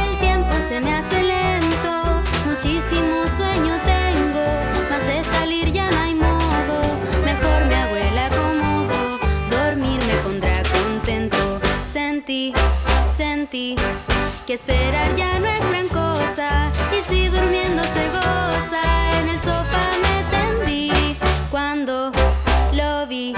el 0.00 0.18
tiempo 0.18 0.54
se 0.66 0.80
me 0.80 0.94
hace 0.94 1.22
lento, 1.22 1.92
muchísimo 2.46 3.26
sueño 3.26 3.74
tengo, 3.84 4.44
más 4.88 5.06
de 5.06 5.24
salir 5.24 5.72
ya 5.72 5.90
no 5.90 6.00
hay 6.00 6.14
modo. 6.14 6.76
Mejor 7.24 7.66
mi 7.66 7.74
abuela 7.74 8.26
acomodo, 8.26 9.18
dormir 9.50 10.00
me 10.06 10.14
pondrá 10.24 10.62
contento. 10.62 11.60
Sentí, 11.92 12.54
sentí 13.14 13.76
que 14.46 14.54
esperar 14.54 15.14
ya 15.16 15.38
no 15.38 15.46
es 15.46 15.68
gran 15.68 15.88
cosa 15.88 16.70
lo 22.72 23.06
vi. 23.06 23.34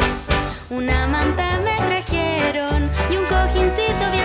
Una 0.70 1.06
manta 1.06 1.58
me 1.64 1.76
trajeron 1.76 2.90
y 3.10 3.16
un 3.16 3.24
cojincito 3.26 4.10
viajero 4.10 4.21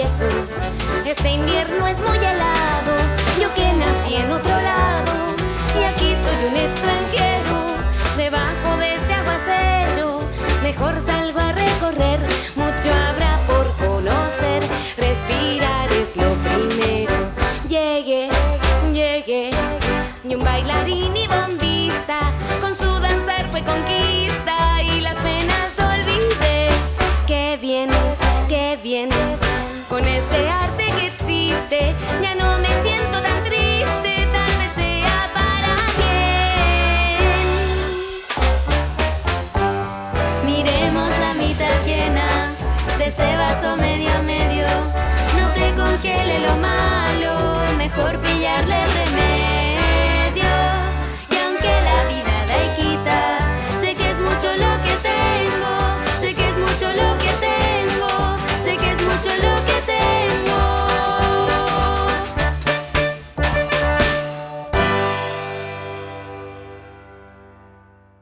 este 0.00 1.30
invierno 1.30 1.86
es 1.86 1.98
muy 1.98 2.18
helado. 2.18 2.96
Yo 3.40 3.52
que 3.54 3.72
nací 3.74 4.16
en 4.16 4.32
otro 4.32 4.53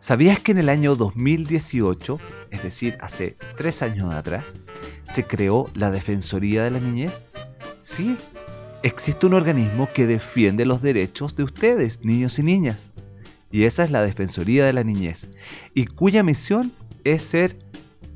¿Sabías 0.02 0.40
que 0.40 0.50
en 0.50 0.58
el 0.58 0.68
año 0.68 0.96
2018, 0.96 2.18
es 2.50 2.62
decir, 2.64 2.98
hace 3.00 3.36
tres 3.56 3.82
años 3.82 4.12
atrás, 4.12 4.56
se 5.04 5.22
creó 5.28 5.70
la 5.74 5.92
Defensoría 5.92 6.64
de 6.64 6.72
la 6.72 6.80
Niñez? 6.80 7.24
Sí, 7.82 8.16
existe 8.82 9.26
un 9.26 9.34
organismo 9.34 9.88
que 9.94 10.08
defiende 10.08 10.66
los 10.66 10.82
derechos 10.82 11.36
de 11.36 11.44
ustedes, 11.44 12.00
niños 12.04 12.36
y 12.40 12.42
niñas. 12.42 12.90
Y 13.52 13.62
esa 13.62 13.84
es 13.84 13.92
la 13.92 14.02
Defensoría 14.02 14.66
de 14.66 14.72
la 14.72 14.82
Niñez, 14.82 15.28
y 15.72 15.86
cuya 15.86 16.24
misión 16.24 16.72
es 17.04 17.22
ser 17.22 17.56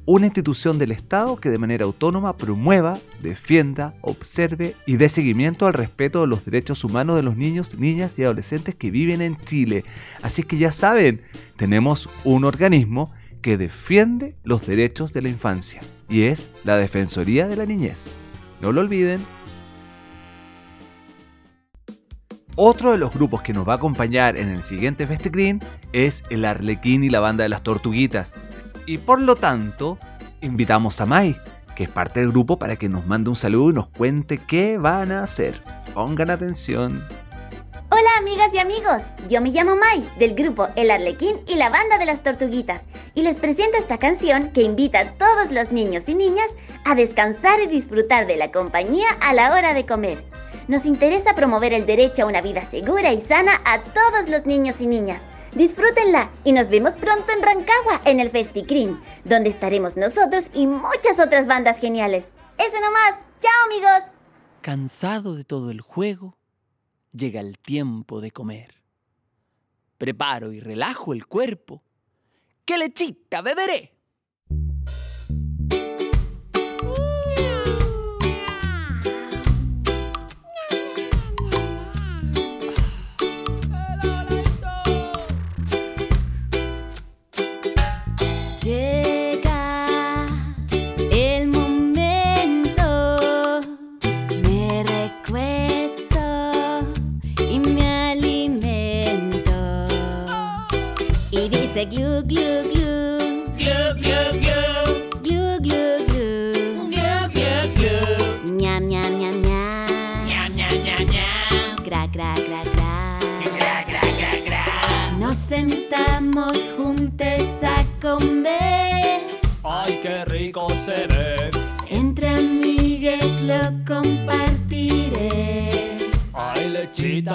una 0.06 0.26
institución 0.26 0.78
del 0.78 0.92
Estado 0.92 1.36
que 1.36 1.50
de 1.50 1.58
manera 1.58 1.84
autónoma 1.84 2.36
promueva, 2.36 2.98
defienda, 3.22 3.94
observe 4.02 4.76
y 4.86 4.96
dé 4.96 5.08
seguimiento 5.08 5.66
al 5.66 5.72
respeto 5.72 6.20
de 6.20 6.28
los 6.28 6.44
derechos 6.44 6.84
humanos 6.84 7.16
de 7.16 7.22
los 7.22 7.36
niños, 7.36 7.76
niñas 7.76 8.14
y 8.16 8.22
adolescentes 8.22 8.76
que 8.76 8.92
viven 8.92 9.20
en 9.20 9.36
Chile. 9.36 9.84
Así 10.22 10.44
que 10.44 10.58
ya 10.58 10.70
saben, 10.70 11.22
tenemos 11.56 12.08
un 12.22 12.44
organismo 12.44 13.12
que 13.42 13.58
defiende 13.58 14.36
los 14.44 14.66
derechos 14.66 15.12
de 15.12 15.22
la 15.22 15.28
infancia 15.28 15.82
y 16.08 16.22
es 16.22 16.50
la 16.62 16.76
Defensoría 16.76 17.48
de 17.48 17.56
la 17.56 17.66
Niñez. 17.66 18.14
No 18.60 18.70
lo 18.70 18.82
olviden. 18.82 19.20
Otro 22.54 22.92
de 22.92 22.98
los 22.98 23.12
grupos 23.12 23.42
que 23.42 23.52
nos 23.52 23.68
va 23.68 23.74
a 23.74 23.76
acompañar 23.76 24.36
en 24.36 24.48
el 24.48 24.62
siguiente 24.62 25.06
Festicrín 25.06 25.60
es 25.92 26.22
el 26.30 26.44
Arlequín 26.44 27.04
y 27.04 27.10
la 27.10 27.20
Banda 27.20 27.42
de 27.42 27.50
las 27.50 27.62
Tortuguitas. 27.62 28.34
Y 28.86 28.98
por 28.98 29.20
lo 29.20 29.34
tanto, 29.34 29.98
invitamos 30.40 31.00
a 31.00 31.06
Mai, 31.06 31.36
que 31.74 31.84
es 31.84 31.90
parte 31.90 32.20
del 32.20 32.30
grupo, 32.30 32.56
para 32.56 32.76
que 32.76 32.88
nos 32.88 33.04
mande 33.04 33.28
un 33.30 33.36
saludo 33.36 33.70
y 33.70 33.74
nos 33.74 33.88
cuente 33.88 34.38
qué 34.38 34.78
van 34.78 35.10
a 35.10 35.24
hacer. 35.24 35.60
Pongan 35.92 36.30
atención. 36.30 37.04
Hola 37.90 38.10
amigas 38.18 38.54
y 38.54 38.58
amigos, 38.58 39.02
yo 39.28 39.40
me 39.40 39.50
llamo 39.50 39.74
Mai, 39.76 40.08
del 40.18 40.34
grupo 40.34 40.68
El 40.76 40.90
Arlequín 40.90 41.40
y 41.48 41.56
la 41.56 41.68
Banda 41.68 41.98
de 41.98 42.06
las 42.06 42.22
Tortuguitas, 42.22 42.84
y 43.14 43.22
les 43.22 43.38
presento 43.38 43.76
esta 43.76 43.98
canción 43.98 44.50
que 44.52 44.62
invita 44.62 45.00
a 45.00 45.12
todos 45.12 45.50
los 45.50 45.72
niños 45.72 46.08
y 46.08 46.14
niñas 46.14 46.48
a 46.84 46.94
descansar 46.94 47.60
y 47.60 47.66
disfrutar 47.66 48.26
de 48.26 48.36
la 48.36 48.52
compañía 48.52 49.08
a 49.20 49.34
la 49.34 49.52
hora 49.52 49.74
de 49.74 49.86
comer. 49.86 50.24
Nos 50.68 50.86
interesa 50.86 51.34
promover 51.34 51.72
el 51.72 51.86
derecho 51.86 52.22
a 52.22 52.26
una 52.26 52.40
vida 52.40 52.64
segura 52.64 53.12
y 53.12 53.20
sana 53.20 53.60
a 53.64 53.80
todos 53.80 54.28
los 54.28 54.46
niños 54.46 54.80
y 54.80 54.86
niñas. 54.86 55.22
Disfrútenla 55.56 56.30
y 56.44 56.52
nos 56.52 56.68
vemos 56.68 56.96
pronto 56.96 57.32
en 57.32 57.42
Rancagua 57.42 58.02
en 58.04 58.20
el 58.20 58.28
Festicrim, 58.28 59.00
donde 59.24 59.48
estaremos 59.48 59.96
nosotros 59.96 60.44
y 60.52 60.66
muchas 60.66 61.18
otras 61.18 61.46
bandas 61.46 61.78
geniales. 61.80 62.34
Eso 62.58 62.78
nomás, 62.78 63.14
chao 63.40 63.64
amigos. 63.64 64.10
Cansado 64.60 65.34
de 65.34 65.44
todo 65.44 65.70
el 65.70 65.80
juego, 65.80 66.36
llega 67.12 67.40
el 67.40 67.58
tiempo 67.58 68.20
de 68.20 68.32
comer. 68.32 68.82
Preparo 69.96 70.52
y 70.52 70.60
relajo 70.60 71.14
el 71.14 71.26
cuerpo. 71.26 71.82
¡Qué 72.66 72.76
lechita 72.76 73.40
beberé! 73.40 73.95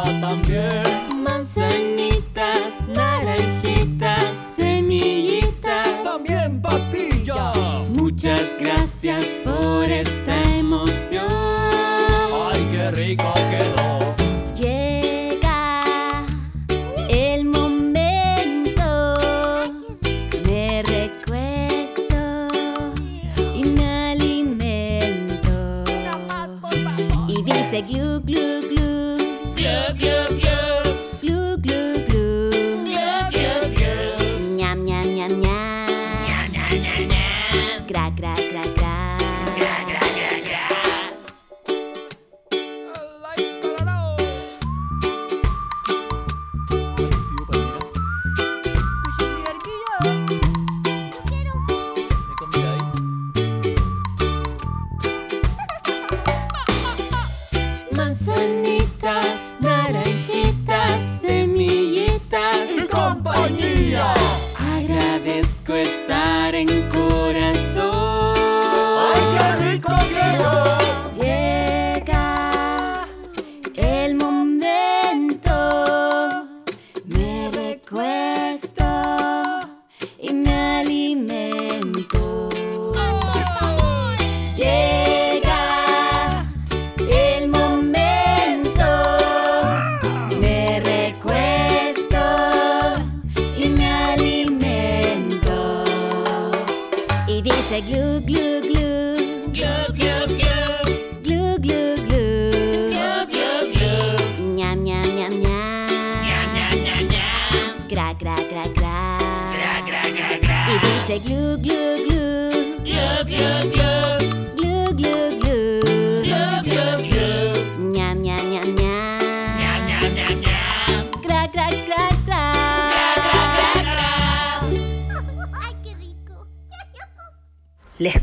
Lechita 0.02 0.51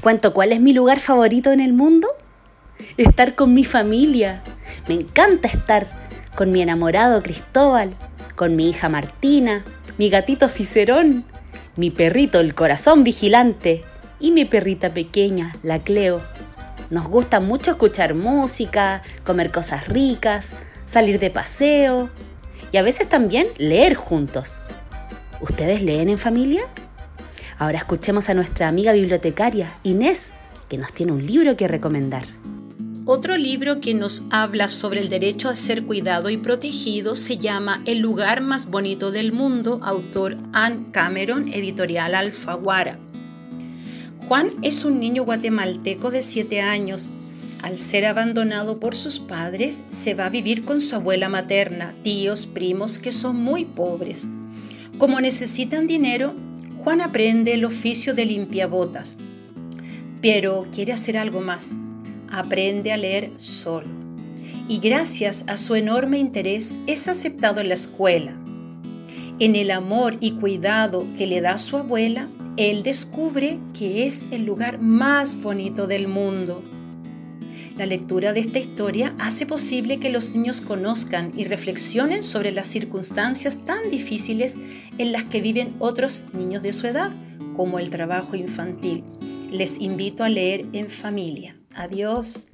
cuento 0.09 0.33
cuál 0.33 0.53
es 0.53 0.61
mi 0.63 0.73
lugar 0.73 1.01
favorito 1.01 1.53
en 1.53 1.61
el 1.61 1.75
mundo? 1.75 2.09
Estar 2.97 3.35
con 3.35 3.53
mi 3.53 3.67
familia. 3.67 4.43
Me 4.89 4.95
encanta 4.95 5.49
estar 5.49 5.87
con 6.35 6.51
mi 6.51 6.63
enamorado 6.63 7.23
Cristóbal, 7.23 7.95
con 8.35 8.57
mi 8.57 8.71
hija 8.71 8.89
Martina, 8.89 9.67
mi 9.99 10.09
gatito 10.09 10.49
Cicerón, 10.49 11.27
mi 11.77 11.91
perrito 11.91 12.41
el 12.41 12.55
corazón 12.55 13.05
vigilante 13.05 13.85
y 14.19 14.31
mi 14.31 14.47
perrita 14.47 14.95
pequeña, 14.95 15.53
la 15.63 15.79
Cleo. 15.81 16.23
Nos 16.89 17.07
gusta 17.07 17.39
mucho 17.39 17.73
escuchar 17.73 18.15
música, 18.15 19.03
comer 19.27 19.51
cosas 19.51 19.89
ricas, 19.89 20.55
salir 20.87 21.19
de 21.19 21.29
paseo 21.29 22.09
y 22.73 22.79
a 22.79 22.83
veces 22.83 23.11
también 23.11 23.49
leer 23.59 23.95
juntos. 23.95 24.57
¿Ustedes 25.43 25.83
leen 25.83 26.09
en 26.09 26.19
familia? 26.19 26.63
Ahora 27.59 27.79
escuchemos 27.79 28.29
a 28.29 28.35
nuestra 28.35 28.69
amiga 28.69 28.93
bibliotecaria, 28.93 29.77
Inés, 29.83 30.33
que 30.69 30.79
nos 30.79 30.93
tiene 30.93 31.11
un 31.11 31.27
libro 31.27 31.57
que 31.57 31.67
recomendar. 31.67 32.25
Otro 33.05 33.37
libro 33.37 33.81
que 33.81 33.95
nos 33.95 34.23
habla 34.31 34.69
sobre 34.69 35.01
el 35.01 35.09
derecho 35.09 35.49
a 35.49 35.57
ser 35.57 35.83
cuidado 35.85 36.31
y 36.31 36.37
protegido 36.37 37.17
se 37.17 37.37
llama 37.37 37.83
El 37.85 37.99
lugar 37.99 38.43
más 38.43 38.71
bonito 38.71 39.11
del 39.11 39.33
mundo, 39.33 39.81
autor 39.83 40.37
Ann 40.53 40.85
Cameron, 40.93 41.49
editorial 41.49 42.15
Alfaguara. 42.15 42.99
Juan 44.29 44.53
es 44.63 44.85
un 44.85 45.01
niño 45.01 45.25
guatemalteco 45.25 46.13
de 46.13 46.23
7 46.23 46.61
años. 46.61 47.09
Al 47.63 47.79
ser 47.79 48.07
abandonado 48.07 48.79
por 48.79 48.95
sus 48.95 49.19
padres, 49.19 49.83
se 49.89 50.15
va 50.15 50.27
a 50.27 50.31
vivir 50.31 50.65
con 50.65 50.81
su 50.81 50.95
abuela 50.95 51.29
materna, 51.29 51.93
tíos, 52.05 52.47
primos 52.47 53.01
que 53.01 53.11
son 53.11 53.37
muy 53.37 53.65
pobres. 53.65 54.29
Como 54.99 55.21
necesitan 55.21 55.89
dinero, 55.89 56.35
Juan 56.85 57.01
aprende 57.01 57.55
el 57.55 57.64
oficio 57.64 58.14
de 58.14 58.24
limpiabotas, 58.24 59.16
pero 60.22 60.66
quiere 60.72 60.93
hacer 60.93 61.18
algo 61.18 61.41
más. 61.41 61.79
Aprende 62.31 62.93
a 62.93 62.97
leer 62.97 63.31
solo. 63.37 63.89
Y 64.68 64.79
gracias 64.79 65.45
a 65.47 65.57
su 65.57 65.74
enorme 65.74 66.18
interés 66.18 66.79
es 66.87 67.09
aceptado 67.09 67.61
en 67.61 67.68
la 67.68 67.74
escuela. 67.74 68.35
En 69.39 69.57
el 69.57 69.70
amor 69.70 70.16
y 70.20 70.33
cuidado 70.33 71.07
que 71.16 71.26
le 71.26 71.41
da 71.41 71.59
su 71.59 71.76
abuela, 71.76 72.29
él 72.57 72.83
descubre 72.83 73.59
que 73.76 74.07
es 74.07 74.26
el 74.31 74.45
lugar 74.45 74.81
más 74.81 75.41
bonito 75.41 75.87
del 75.87 76.09
mundo. 76.09 76.62
La 77.79 77.87
lectura 77.87 78.33
de 78.33 78.41
esta 78.41 78.59
historia 78.59 79.14
hace 79.20 79.47
posible 79.47 80.01
que 80.01 80.11
los 80.11 80.31
niños 80.35 80.61
conozcan 80.61 81.31
y 81.37 81.45
reflexionen 81.45 82.24
sobre 82.24 82.51
las 82.51 82.66
circunstancias 82.66 83.64
tan 83.64 83.89
difíciles 83.89 84.59
en 84.99 85.12
las 85.12 85.22
que 85.22 85.41
viven 85.41 85.76
otros 85.79 86.24
niños 86.33 86.64
de 86.64 86.72
su 86.72 86.89
edad, 86.89 87.12
como 87.55 87.79
el 87.79 87.89
trabajo 87.89 88.35
infantil. 88.35 89.05
Les 89.49 89.79
invito 89.79 90.24
a 90.24 90.29
leer 90.29 90.66
en 90.72 90.89
familia. 90.89 91.57
Adiós. 91.76 92.49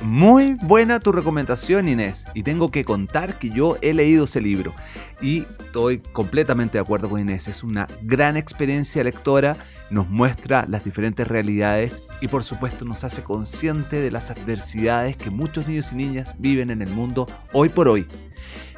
Muy 0.00 0.54
buena 0.54 0.98
tu 0.98 1.12
recomendación, 1.12 1.88
Inés. 1.88 2.24
Y 2.34 2.42
tengo 2.42 2.72
que 2.72 2.84
contar 2.84 3.38
que 3.38 3.50
yo 3.50 3.76
he 3.80 3.94
leído 3.94 4.24
ese 4.24 4.40
libro. 4.40 4.74
Y 5.22 5.44
estoy 5.60 5.98
completamente 5.98 6.78
de 6.78 6.82
acuerdo 6.82 7.08
con 7.08 7.20
Inés. 7.20 7.46
Es 7.46 7.62
una 7.62 7.86
gran 8.02 8.36
experiencia 8.36 9.04
lectora. 9.04 9.56
Nos 9.90 10.08
muestra 10.08 10.66
las 10.68 10.84
diferentes 10.84 11.26
realidades 11.26 12.02
y 12.20 12.28
por 12.28 12.44
supuesto 12.44 12.84
nos 12.84 13.04
hace 13.04 13.22
consciente 13.22 14.00
de 14.00 14.10
las 14.10 14.30
adversidades 14.30 15.16
que 15.16 15.30
muchos 15.30 15.66
niños 15.66 15.92
y 15.92 15.96
niñas 15.96 16.36
viven 16.38 16.70
en 16.70 16.82
el 16.82 16.90
mundo 16.90 17.26
hoy 17.52 17.68
por 17.70 17.88
hoy. 17.88 18.06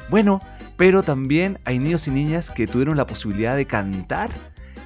Bueno, 0.09 0.41
pero 0.77 1.03
también 1.03 1.59
hay 1.65 1.79
niños 1.79 2.07
y 2.07 2.11
niñas 2.11 2.49
que 2.49 2.67
tuvieron 2.67 2.97
la 2.97 3.05
posibilidad 3.05 3.55
de 3.55 3.65
cantar 3.65 4.31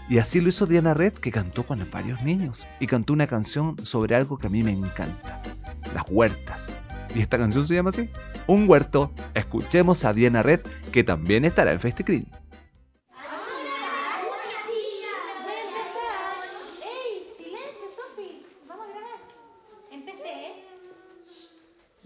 y 0.07 0.19
así 0.19 0.39
lo 0.39 0.49
hizo 0.49 0.67
Diana 0.67 0.93
Red, 0.93 1.13
que 1.13 1.31
cantó 1.31 1.63
con 1.63 1.85
varios 1.91 2.21
niños. 2.21 2.67
Y 2.79 2.85
cantó 2.85 3.13
una 3.13 3.25
canción 3.25 3.75
sobre 3.83 4.15
algo 4.15 4.37
que 4.37 4.47
a 4.47 4.49
mí 4.51 4.61
me 4.61 4.71
encanta. 4.71 5.41
Las 5.93 6.03
huertas. 6.09 6.77
Y 7.15 7.21
esta 7.21 7.37
canción 7.37 7.65
se 7.65 7.73
llama 7.73 7.89
así. 7.89 8.09
Un 8.45 8.69
huerto. 8.69 9.11
Escuchemos 9.33 10.05
a 10.05 10.13
Diana 10.13 10.43
Red, 10.43 10.61
que 10.91 11.03
también 11.03 11.43
estará 11.43 11.71
en 11.71 11.79
Festicrim. 11.79 12.25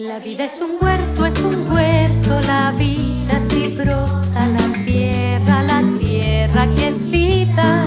La 0.01 0.17
vida 0.17 0.45
es 0.45 0.61
un 0.61 0.77
huerto, 0.79 1.25
es 1.25 1.37
un 1.41 1.69
huerto, 1.69 2.39
la 2.47 2.71
vida 2.71 3.41
si 3.49 3.67
brota 3.67 4.47
la 4.47 4.85
tierra, 4.85 5.61
la 5.61 5.83
tierra 5.99 6.67
que 6.77 6.87
es 6.87 7.11
vida. 7.11 7.83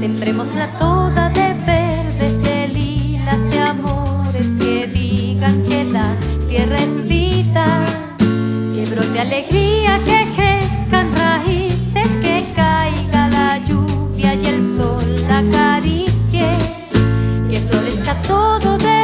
Sembrémosla 0.00 0.68
toda 0.78 1.28
de 1.28 1.52
verdes, 1.66 2.42
de 2.42 2.68
lilas, 2.68 3.42
de 3.50 3.60
amores 3.60 4.56
que 4.58 4.86
digan 4.86 5.62
que 5.64 5.84
la 5.84 6.16
tierra 6.48 6.78
es 6.78 7.06
vida. 7.06 7.84
Que 8.74 8.86
brote 8.86 9.20
alegría, 9.20 10.00
que 10.06 10.26
crezcan 10.34 11.14
raíces, 11.14 12.08
que 12.22 12.46
caiga 12.56 13.28
la 13.28 13.58
lluvia 13.66 14.32
y 14.32 14.46
el 14.46 14.62
sol 14.78 15.26
la 15.28 15.40
acaricie. 15.40 16.48
Que 17.50 17.60
florezca 17.60 18.14
todo 18.22 18.78
de 18.78 18.97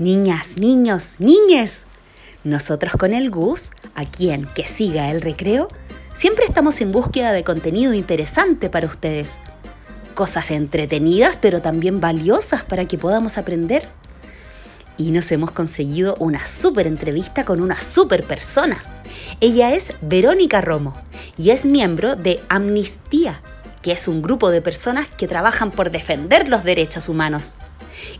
Niñas, 0.00 0.56
niños, 0.56 1.16
niñes. 1.18 1.84
Nosotros 2.42 2.94
con 2.98 3.12
el 3.12 3.30
Gus, 3.30 3.70
aquí 3.94 4.30
en 4.30 4.46
Que 4.46 4.66
Siga 4.66 5.10
el 5.10 5.20
Recreo, 5.20 5.68
siempre 6.14 6.46
estamos 6.46 6.80
en 6.80 6.90
búsqueda 6.90 7.32
de 7.32 7.44
contenido 7.44 7.92
interesante 7.92 8.70
para 8.70 8.86
ustedes. 8.86 9.40
Cosas 10.14 10.52
entretenidas 10.52 11.36
pero 11.36 11.60
también 11.60 12.00
valiosas 12.00 12.64
para 12.64 12.86
que 12.86 12.96
podamos 12.96 13.36
aprender. 13.36 13.86
Y 14.96 15.10
nos 15.10 15.30
hemos 15.32 15.50
conseguido 15.50 16.16
una 16.18 16.46
súper 16.46 16.86
entrevista 16.86 17.44
con 17.44 17.60
una 17.60 17.78
súper 17.78 18.24
persona. 18.24 18.82
Ella 19.42 19.74
es 19.74 19.92
Verónica 20.00 20.62
Romo 20.62 20.94
y 21.36 21.50
es 21.50 21.66
miembro 21.66 22.16
de 22.16 22.40
Amnistía, 22.48 23.42
que 23.82 23.92
es 23.92 24.08
un 24.08 24.22
grupo 24.22 24.48
de 24.48 24.62
personas 24.62 25.08
que 25.08 25.28
trabajan 25.28 25.70
por 25.70 25.90
defender 25.90 26.48
los 26.48 26.64
derechos 26.64 27.10
humanos. 27.10 27.56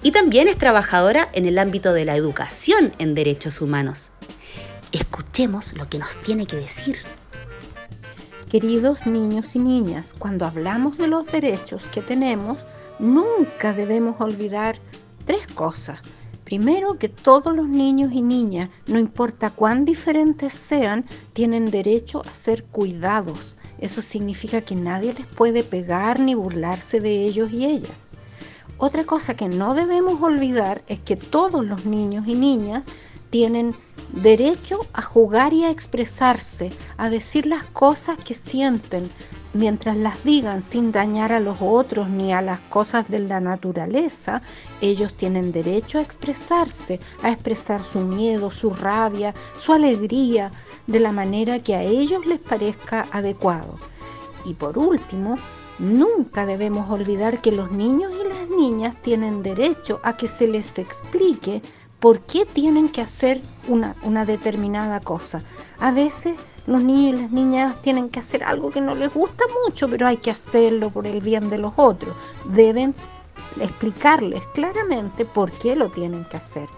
Y 0.03 0.13
también 0.13 0.49
es 0.49 0.59
trabajadora 0.59 1.29
en 1.33 1.47
el 1.47 1.59
ámbito 1.59 1.93
de 1.93 2.05
la 2.05 2.17
educación 2.17 2.93
en 2.99 3.15
derechos 3.15 3.61
humanos. 3.61 4.11
Escuchemos 4.93 5.75
lo 5.75 5.89
que 5.89 5.99
nos 5.99 6.21
tiene 6.23 6.47
que 6.47 6.57
decir. 6.57 6.99
Queridos 8.51 9.07
niños 9.07 9.55
y 9.55 9.61
niñas, 9.61 10.13
cuando 10.19 10.45
hablamos 10.45 10.99
de 10.99 11.07
los 11.07 11.27
derechos 11.27 11.89
que 11.91 12.03
tenemos, 12.03 12.59
nunca 12.99 13.73
debemos 13.73 14.21
olvidar 14.21 14.77
tres 15.25 15.47
cosas. 15.55 16.01
Primero, 16.43 16.99
que 16.99 17.09
todos 17.09 17.55
los 17.55 17.69
niños 17.69 18.11
y 18.13 18.23
niñas, 18.23 18.71
no 18.89 18.99
importa 18.99 19.51
cuán 19.51 19.85
diferentes 19.85 20.53
sean, 20.53 21.05
tienen 21.33 21.71
derecho 21.71 22.23
a 22.29 22.35
ser 22.35 22.65
cuidados. 22.65 23.55
Eso 23.79 24.03
significa 24.03 24.61
que 24.61 24.75
nadie 24.75 25.15
les 25.15 25.27
puede 25.27 25.63
pegar 25.63 26.19
ni 26.19 26.35
burlarse 26.35 26.99
de 26.99 27.25
ellos 27.25 27.53
y 27.53 27.67
ellas. 27.67 27.93
Otra 28.83 29.05
cosa 29.05 29.35
que 29.35 29.47
no 29.47 29.75
debemos 29.75 30.23
olvidar 30.23 30.81
es 30.87 31.01
que 31.01 31.15
todos 31.15 31.63
los 31.67 31.85
niños 31.85 32.27
y 32.27 32.35
niñas 32.35 32.83
tienen 33.29 33.75
derecho 34.15 34.79
a 34.95 35.03
jugar 35.03 35.53
y 35.53 35.65
a 35.65 35.71
expresarse, 35.71 36.71
a 36.97 37.11
decir 37.11 37.45
las 37.45 37.65
cosas 37.65 38.17
que 38.25 38.33
sienten, 38.33 39.11
mientras 39.53 39.99
las 39.99 40.25
digan 40.25 40.63
sin 40.63 40.93
dañar 40.93 41.31
a 41.31 41.41
los 41.41 41.59
otros 41.61 42.09
ni 42.09 42.33
a 42.33 42.41
las 42.41 42.59
cosas 42.71 43.07
de 43.11 43.19
la 43.19 43.39
naturaleza, 43.39 44.41
ellos 44.81 45.13
tienen 45.13 45.53
derecho 45.53 45.99
a 45.99 46.03
expresarse, 46.03 47.01
a 47.23 47.31
expresar 47.31 47.85
su 47.85 48.01
miedo, 48.01 48.51
su 48.51 48.71
rabia, 48.71 49.35
su 49.59 49.75
alegría, 49.75 50.53
de 50.87 51.01
la 51.01 51.13
manera 51.13 51.63
que 51.63 51.75
a 51.75 51.83
ellos 51.83 52.25
les 52.25 52.39
parezca 52.39 53.05
adecuado. 53.13 53.79
Y 54.47 54.55
por 54.55 54.79
último, 54.79 55.37
nunca 55.81 56.47
debemos 56.47 56.91
olvidar 56.91 57.41
que 57.41 57.53
los 57.53 57.73
niños 57.73 58.13
y 58.13 58.29
las 58.29 58.49
niñas 58.51 58.95
tienen 59.03 59.43
derecho 59.43 59.99
a 60.03 60.17
que 60.17 60.29
se 60.29 60.47
les 60.47 60.79
explique 60.79 61.63
por 61.99 62.21
qué 62.21 62.47
tienen 62.47 62.89
que 62.89 63.01
hacer 63.01 63.41
una, 63.69 64.25
determinada 64.25 65.01
cosa. 65.01 65.43
A 65.79 65.91
veces 65.91 66.35
los 66.67 66.83
niños 66.83 67.19
y 67.19 67.23
las 67.23 67.31
niñas 67.31 67.83
tienen 67.83 68.09
que 68.09 68.21
hacer 68.21 68.45
algo 68.45 68.71
que 68.71 68.81
no 68.81 68.95
les 68.95 69.13
gusta 69.13 69.45
mucho, 69.65 69.89
pero 69.89 70.07
hay 70.07 70.19
que 70.19 70.31
hacerlo 70.31 70.91
por 70.91 71.07
el 71.07 71.21
bien 71.21 71.51
de 71.51 71.59
los 71.59 71.73
otros. 71.77 72.15
Deben 72.45 72.95
explicarles 73.61 74.43
claramente 74.55 75.25
por 75.25 75.51
qué 75.51 75.77
lo 75.77 75.91
tienen 75.91 76.25
que 76.25 76.37
hacer. 76.37 76.69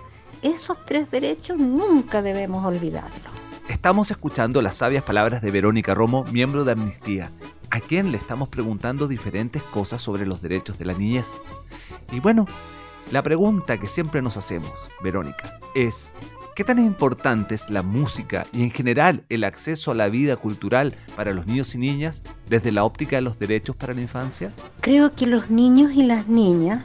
Esos 0.42 0.76
tres 0.86 1.10
derechos 1.10 1.58
nunca 1.58 2.22
debemos 2.22 2.64
olvidarlos. 2.64 3.32
Estamos 3.68 4.10
escuchando 4.10 4.60
las 4.60 4.76
sabias 4.76 5.04
palabras 5.04 5.40
de 5.40 5.50
Verónica 5.50 5.94
Romo, 5.94 6.24
miembro 6.32 6.64
de 6.64 6.72
Amnistía, 6.72 7.32
a 7.72 7.80
quien 7.80 8.12
le 8.12 8.18
estamos 8.18 8.50
preguntando 8.50 9.08
diferentes 9.08 9.62
cosas 9.62 10.02
sobre 10.02 10.26
los 10.26 10.42
derechos 10.42 10.78
de 10.78 10.84
la 10.84 10.92
niñez. 10.92 11.38
Y 12.12 12.20
bueno, 12.20 12.46
la 13.10 13.22
pregunta 13.22 13.78
que 13.78 13.88
siempre 13.88 14.20
nos 14.20 14.36
hacemos, 14.36 14.90
Verónica, 15.02 15.58
es, 15.74 16.12
¿qué 16.54 16.64
tan 16.64 16.78
importante 16.78 17.54
es 17.54 17.70
la 17.70 17.82
música 17.82 18.46
y 18.52 18.62
en 18.62 18.72
general 18.72 19.24
el 19.30 19.42
acceso 19.42 19.90
a 19.90 19.94
la 19.94 20.10
vida 20.10 20.36
cultural 20.36 20.94
para 21.16 21.32
los 21.32 21.46
niños 21.46 21.74
y 21.74 21.78
niñas 21.78 22.22
desde 22.46 22.72
la 22.72 22.84
óptica 22.84 23.16
de 23.16 23.22
los 23.22 23.38
derechos 23.38 23.74
para 23.74 23.94
la 23.94 24.02
infancia? 24.02 24.52
Creo 24.82 25.14
que 25.14 25.24
los 25.24 25.48
niños 25.48 25.92
y 25.94 26.02
las 26.02 26.28
niñas 26.28 26.84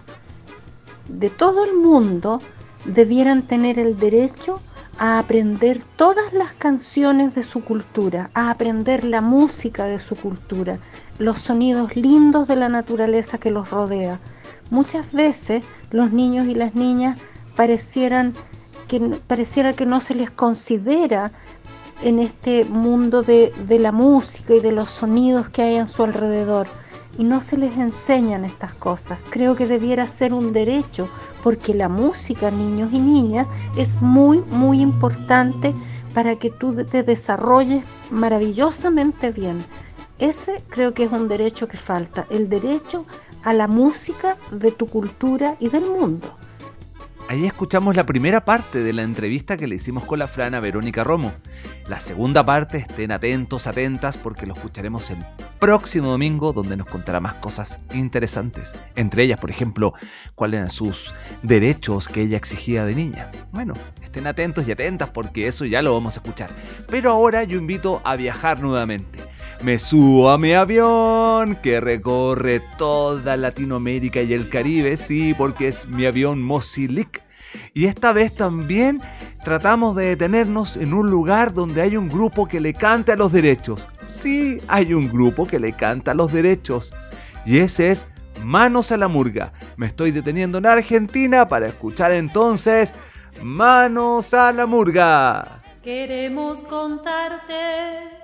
de 1.09 1.29
todo 1.29 1.65
el 1.65 1.75
mundo 1.75 2.41
debieran 2.85 3.43
tener 3.43 3.77
el 3.77 3.97
derecho 3.97 4.61
a 4.99 5.19
aprender 5.19 5.81
todas 5.95 6.33
las 6.33 6.53
canciones 6.53 7.35
de 7.35 7.43
su 7.43 7.63
cultura, 7.63 8.29
a 8.33 8.49
aprender 8.49 9.03
la 9.03 9.21
música 9.21 9.85
de 9.85 9.99
su 9.99 10.15
cultura, 10.15 10.79
los 11.19 11.41
sonidos 11.41 11.95
lindos 11.95 12.47
de 12.47 12.55
la 12.55 12.69
naturaleza 12.69 13.37
que 13.37 13.51
los 13.51 13.69
rodea. 13.69 14.19
Muchas 14.69 15.11
veces 15.11 15.63
los 15.91 16.11
niños 16.11 16.47
y 16.47 16.55
las 16.55 16.75
niñas 16.75 17.19
parecieran 17.55 18.33
que, 18.87 18.99
pareciera 19.27 19.73
que 19.73 19.85
no 19.85 20.01
se 20.01 20.15
les 20.15 20.31
considera 20.31 21.31
en 22.01 22.19
este 22.19 22.65
mundo 22.65 23.21
de, 23.21 23.53
de 23.67 23.79
la 23.79 23.91
música 23.91 24.55
y 24.55 24.59
de 24.59 24.71
los 24.71 24.89
sonidos 24.89 25.49
que 25.49 25.63
hay 25.63 25.77
a 25.77 25.87
su 25.87 26.03
alrededor 26.03 26.67
y 27.17 27.23
no 27.23 27.41
se 27.41 27.57
les 27.57 27.77
enseñan 27.77 28.45
estas 28.45 28.73
cosas. 28.73 29.19
Creo 29.29 29.55
que 29.55 29.67
debiera 29.67 30.07
ser 30.07 30.33
un 30.33 30.53
derecho 30.53 31.09
porque 31.43 31.73
la 31.73 31.89
música, 31.89 32.51
niños 32.51 32.89
y 32.93 32.99
niñas, 32.99 33.47
es 33.75 34.01
muy, 34.01 34.39
muy 34.41 34.81
importante 34.81 35.73
para 36.13 36.35
que 36.35 36.49
tú 36.49 36.75
te 36.85 37.03
desarrolles 37.03 37.83
maravillosamente 38.11 39.31
bien. 39.31 39.63
Ese 40.19 40.63
creo 40.69 40.93
que 40.93 41.03
es 41.03 41.11
un 41.11 41.27
derecho 41.27 41.67
que 41.67 41.77
falta, 41.77 42.25
el 42.29 42.49
derecho 42.49 43.03
a 43.43 43.53
la 43.53 43.67
música 43.67 44.37
de 44.51 44.71
tu 44.71 44.87
cultura 44.87 45.55
y 45.59 45.69
del 45.69 45.89
mundo. 45.89 46.35
Ahí 47.29 47.45
escuchamos 47.45 47.93
la 47.93 48.05
primera 48.05 48.45
parte 48.45 48.81
de 48.81 48.93
la 48.93 49.03
entrevista 49.03 49.57
que 49.57 49.67
le 49.67 49.75
hicimos 49.75 50.05
con 50.05 50.17
la 50.17 50.29
frana 50.29 50.61
Verónica 50.61 51.03
Romo. 51.03 51.33
La 51.89 51.99
segunda 51.99 52.45
parte 52.45 52.77
estén 52.77 53.11
atentos, 53.11 53.67
atentas, 53.67 54.15
porque 54.15 54.45
lo 54.45 54.53
escucharemos 54.53 55.09
el 55.09 55.17
próximo 55.59 56.11
domingo, 56.11 56.53
donde 56.53 56.77
nos 56.77 56.87
contará 56.87 57.19
más 57.19 57.33
cosas 57.33 57.79
interesantes. 57.93 58.73
Entre 58.95 59.23
ellas, 59.23 59.41
por 59.41 59.49
ejemplo, 59.49 59.93
cuáles 60.35 60.59
eran 60.59 60.69
sus 60.69 61.13
derechos 61.43 62.07
que 62.07 62.21
ella 62.21 62.37
exigía 62.37 62.85
de 62.85 62.95
niña. 62.95 63.29
Bueno, 63.51 63.73
estén 64.01 64.25
atentos 64.25 64.65
y 64.65 64.71
atentas, 64.71 65.09
porque 65.09 65.47
eso 65.47 65.65
ya 65.65 65.81
lo 65.81 65.93
vamos 65.93 66.15
a 66.15 66.21
escuchar. 66.21 66.49
Pero 66.89 67.11
ahora 67.11 67.43
yo 67.43 67.57
invito 67.57 68.01
a 68.05 68.15
viajar 68.15 68.61
nuevamente. 68.61 69.19
Me 69.61 69.79
subo 69.79 70.29
a 70.29 70.37
mi 70.37 70.53
avión 70.53 71.57
que 71.63 71.81
recorre 71.81 72.61
toda 72.77 73.35
Latinoamérica 73.35 74.21
y 74.21 74.33
el 74.33 74.49
Caribe, 74.49 74.95
sí, 74.97 75.33
porque 75.33 75.67
es 75.67 75.87
mi 75.87 76.05
avión 76.05 76.41
Mosilic. 76.43 77.23
Y 77.73 77.85
esta 77.85 78.13
vez 78.13 78.35
también 78.35 79.01
tratamos 79.43 79.95
de 79.95 80.05
detenernos 80.05 80.77
en 80.77 80.93
un 80.93 81.09
lugar 81.09 81.53
donde 81.53 81.81
hay 81.81 81.97
un 81.97 82.07
grupo 82.07 82.47
que 82.47 82.59
le 82.59 82.73
canta 82.73 83.13
a 83.13 83.17
los 83.17 83.31
derechos. 83.31 83.87
Sí, 84.09 84.61
hay 84.67 84.93
un 84.93 85.09
grupo 85.09 85.47
que 85.47 85.59
le 85.59 85.73
canta 85.73 86.11
a 86.11 86.15
los 86.15 86.31
derechos. 86.31 86.93
Y 87.45 87.57
ese 87.57 87.89
es 87.89 88.07
Manos 88.43 88.91
a 88.91 88.97
la 88.97 89.07
Murga. 89.07 89.53
Me 89.75 89.87
estoy 89.87 90.11
deteniendo 90.11 90.59
en 90.59 90.67
Argentina 90.67 91.47
para 91.47 91.67
escuchar 91.67 92.11
entonces 92.11 92.93
Manos 93.41 94.33
a 94.35 94.53
la 94.53 94.67
Murga. 94.67 95.63
Queremos 95.83 96.63
contarte 96.63 98.17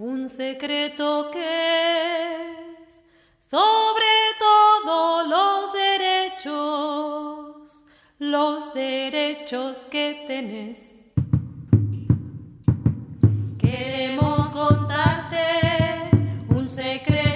un 0.00 0.30
secreto 0.30 1.30
que 1.30 2.36
es 2.86 3.02
sobre 3.38 4.06
todo 4.38 5.24
los 5.24 5.74
derechos, 5.74 6.54
los 8.18 8.72
derechos 8.72 9.86
que 9.90 10.24
tenés. 10.26 10.94
Queremos 13.58 14.48
contarte 14.48 15.36
un 16.48 16.66
secreto 16.66 17.29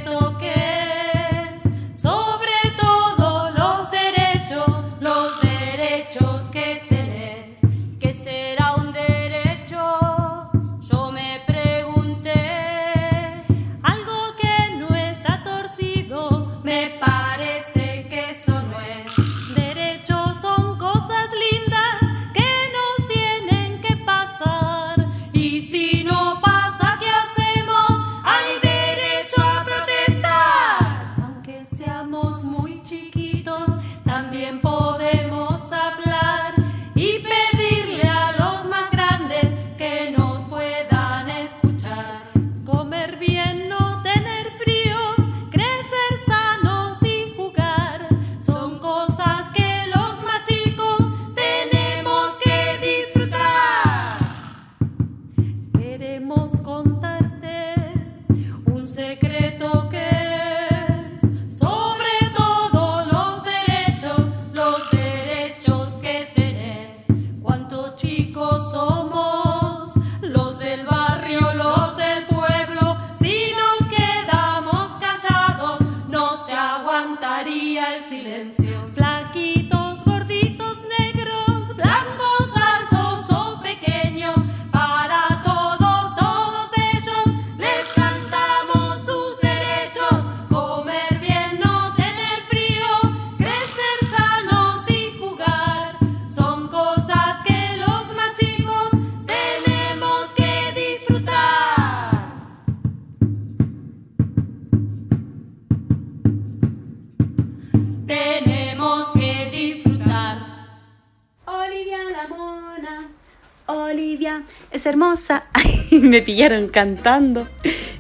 me 116.15 116.23
pillaron 116.23 116.69
cantando. 116.69 117.49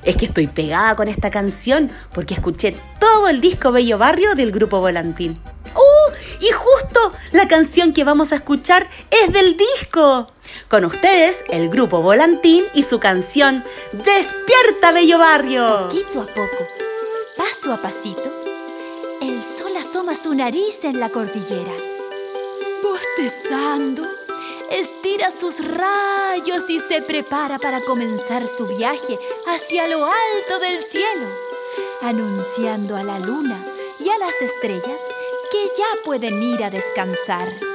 Es 0.05 0.17
que 0.17 0.27
estoy 0.27 0.47
pegada 0.47 0.95
con 0.95 1.09
esta 1.09 1.31
canción 1.31 1.91
porque 2.13 2.35
escuché 2.35 2.77
todo 3.01 3.29
el 3.29 3.41
disco 3.41 3.73
Bello 3.73 3.99
Barrio 3.99 4.37
del 4.37 4.53
grupo 4.53 4.79
Volantín. 4.79 5.41
¡Uh! 5.75 6.13
Y 6.41 6.53
justo 6.53 7.13
la 7.33 7.49
canción 7.49 7.93
que 7.93 8.05
vamos 8.05 8.31
a 8.31 8.37
escuchar 8.37 8.89
es 9.11 9.33
del 9.33 9.57
disco. 9.57 10.31
Con 10.69 10.85
ustedes, 10.85 11.45
el 11.49 11.69
grupo 11.71 12.03
Volantín 12.03 12.67
y 12.73 12.85
su 12.85 13.01
canción 13.01 13.65
Despierta 13.93 14.93
Bello 14.93 15.19
Barrio. 15.19 15.89
Poquito 15.89 16.21
a 16.21 16.27
poco, 16.27 16.69
paso 17.37 17.73
a 17.73 17.83
pasito, 17.83 18.33
el 19.23 19.43
sol 19.43 19.77
asoma 19.77 20.15
su 20.15 20.33
nariz 20.35 20.85
en 20.85 21.01
la 21.01 21.09
cordillera. 21.09 21.73
Bostezando, 22.81 24.05
estira 24.71 25.31
sus 25.31 25.65
rayos 25.65 26.69
y 26.69 26.81
se 26.81 27.03
prepara 27.03 27.59
para 27.59 27.81
comenzar 27.81 28.47
su 28.47 28.67
viaje 28.67 29.19
hacia 29.47 29.87
lo 29.89 30.05
alto 30.05 30.59
del 30.61 30.83
cielo, 30.83 31.29
anunciando 32.03 32.97
a 32.97 33.03
la 33.03 33.19
luna 33.19 33.63
y 34.01 34.09
a 34.09 34.19
las 34.19 34.41
estrellas 34.41 35.01
que 35.51 35.65
ya 35.79 36.05
pueden 36.05 36.43
ir 36.43 36.63
a 36.65 36.71
descansar. 36.71 37.74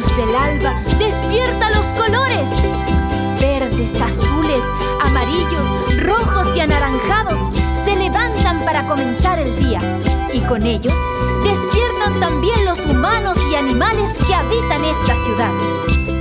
Luz 0.00 0.16
del 0.16 0.34
alba 0.34 0.82
despierta 0.98 1.70
los 1.70 1.86
colores. 1.98 2.48
Verdes, 3.38 4.00
azules, 4.00 4.62
amarillos, 5.02 5.66
rojos 6.02 6.46
y 6.56 6.60
anaranjados 6.60 7.40
se 7.84 7.96
levantan 7.96 8.64
para 8.64 8.86
comenzar 8.86 9.38
el 9.38 9.54
día. 9.56 9.80
Y 10.32 10.40
con 10.40 10.64
ellos 10.66 10.94
despiertan 11.44 12.18
también 12.20 12.64
los 12.64 12.84
humanos 12.86 13.36
y 13.50 13.54
animales 13.54 14.10
que 14.26 14.34
habitan 14.34 14.84
esta 14.84 15.16
ciudad. 15.24 15.52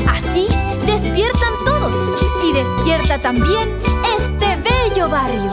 Así 0.07 0.47
despiertan 0.85 1.53
todos 1.65 1.95
y 2.43 2.53
despierta 2.53 3.19
también 3.21 3.69
este 4.17 4.57
bello 4.57 5.09
barrio. 5.09 5.51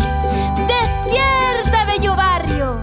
¡Despierta, 0.66 1.84
bello 1.84 2.16
barrio! 2.16 2.75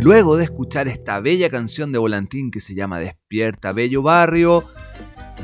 Y 0.00 0.02
luego 0.02 0.38
de 0.38 0.44
escuchar 0.44 0.88
esta 0.88 1.20
bella 1.20 1.50
canción 1.50 1.92
de 1.92 1.98
Volantín 1.98 2.50
que 2.50 2.60
se 2.60 2.74
llama 2.74 2.98
Despierta 2.98 3.72
Bello 3.72 4.00
Barrio, 4.00 4.64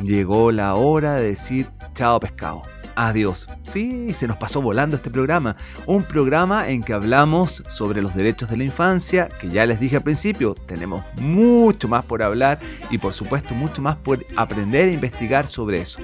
llegó 0.03 0.51
la 0.51 0.77
hora 0.77 1.17
de 1.17 1.29
decir 1.29 1.67
chao 1.93 2.19
pescado. 2.19 2.63
Adiós. 2.99 3.47
Sí, 3.63 4.15
se 4.15 4.27
nos 4.27 4.39
pasó 4.39 4.63
volando 4.63 4.97
este 4.97 5.11
programa. 5.11 5.55
Un 5.85 6.03
programa 6.03 6.71
en 6.71 6.83
que 6.83 6.95
hablamos 6.95 7.63
sobre 7.69 8.01
los 8.01 8.15
derechos 8.15 8.49
de 8.49 8.57
la 8.57 8.65
infancia, 8.65 9.29
que 9.39 9.51
ya 9.51 9.67
les 9.67 9.79
dije 9.79 9.97
al 9.97 10.03
principio, 10.03 10.55
tenemos 10.55 11.05
mucho 11.17 11.89
más 11.89 12.07
por 12.07 12.23
hablar 12.23 12.59
y 12.91 12.97
por 12.97 13.13
supuesto 13.13 13.55
mucho 13.55 13.83
más 13.83 13.97
por 13.97 14.25
aprender 14.35 14.89
e 14.89 14.93
investigar 14.93 15.47
sobre 15.47 15.83
eso. 15.83 16.01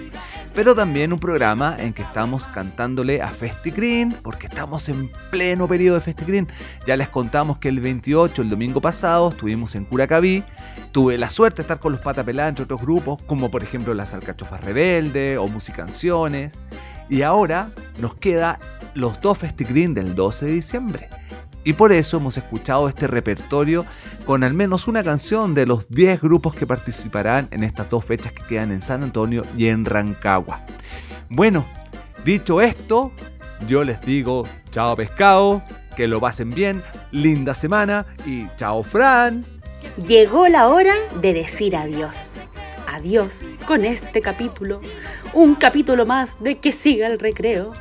Pero 0.54 0.74
también 0.74 1.14
un 1.14 1.18
programa 1.18 1.76
en 1.78 1.94
que 1.94 2.02
estamos 2.02 2.46
cantándole 2.46 3.22
a 3.22 3.28
Festicrin, 3.28 4.14
porque 4.22 4.46
estamos 4.46 4.90
en 4.90 5.10
pleno 5.30 5.66
periodo 5.66 5.94
de 5.94 6.02
Festicrin. 6.02 6.46
Ya 6.86 6.98
les 6.98 7.08
contamos 7.08 7.56
que 7.56 7.68
el 7.68 7.80
28, 7.80 8.42
el 8.42 8.50
domingo 8.50 8.82
pasado, 8.82 9.30
estuvimos 9.30 9.74
en 9.76 9.86
Curacaví. 9.86 10.44
Tuve 10.92 11.16
la 11.16 11.30
suerte 11.30 11.56
de 11.56 11.62
estar 11.62 11.78
con 11.78 11.92
los 11.92 12.00
Patapelá 12.00 12.48
entre 12.48 12.64
otros 12.64 12.80
grupos, 12.80 13.20
como 13.26 13.50
por 13.50 13.62
ejemplo 13.62 13.94
las 13.94 14.14
Alcachofas 14.14 14.60
Rebelde 14.62 15.38
o 15.38 15.48
Musicanciones. 15.48 16.64
Y 17.08 17.22
ahora 17.22 17.70
nos 17.98 18.14
queda 18.14 18.58
los 18.94 19.20
dos 19.20 19.38
Festicrin 19.38 19.94
del 19.94 20.14
12 20.14 20.46
de 20.46 20.52
diciembre. 20.52 21.08
Y 21.64 21.74
por 21.74 21.92
eso 21.92 22.16
hemos 22.16 22.36
escuchado 22.36 22.88
este 22.88 23.06
repertorio 23.06 23.86
con 24.26 24.42
al 24.44 24.54
menos 24.54 24.88
una 24.88 25.04
canción 25.04 25.54
de 25.54 25.66
los 25.66 25.88
10 25.88 26.20
grupos 26.20 26.54
que 26.54 26.66
participarán 26.66 27.48
en 27.50 27.62
estas 27.62 27.88
dos 27.88 28.04
fechas 28.04 28.32
que 28.32 28.42
quedan 28.42 28.72
en 28.72 28.82
San 28.82 29.02
Antonio 29.02 29.44
y 29.56 29.68
en 29.68 29.84
Rancagua. 29.84 30.66
Bueno, 31.28 31.64
dicho 32.24 32.60
esto, 32.60 33.12
yo 33.68 33.84
les 33.84 34.00
digo 34.00 34.46
chao 34.70 34.96
pescado, 34.96 35.62
que 35.96 36.08
lo 36.08 36.20
pasen 36.20 36.50
bien, 36.50 36.82
linda 37.12 37.54
semana 37.54 38.06
y 38.26 38.48
chao 38.56 38.82
Fran. 38.82 39.51
Llegó 39.96 40.48
la 40.48 40.68
hora 40.68 40.94
de 41.20 41.34
decir 41.34 41.76
adiós. 41.76 42.32
Adiós 42.88 43.50
con 43.66 43.84
este 43.84 44.22
capítulo. 44.22 44.80
Un 45.34 45.54
capítulo 45.54 46.06
más 46.06 46.30
de 46.40 46.58
que 46.58 46.72
siga 46.72 47.06
el 47.08 47.18
recreo. 47.18 47.74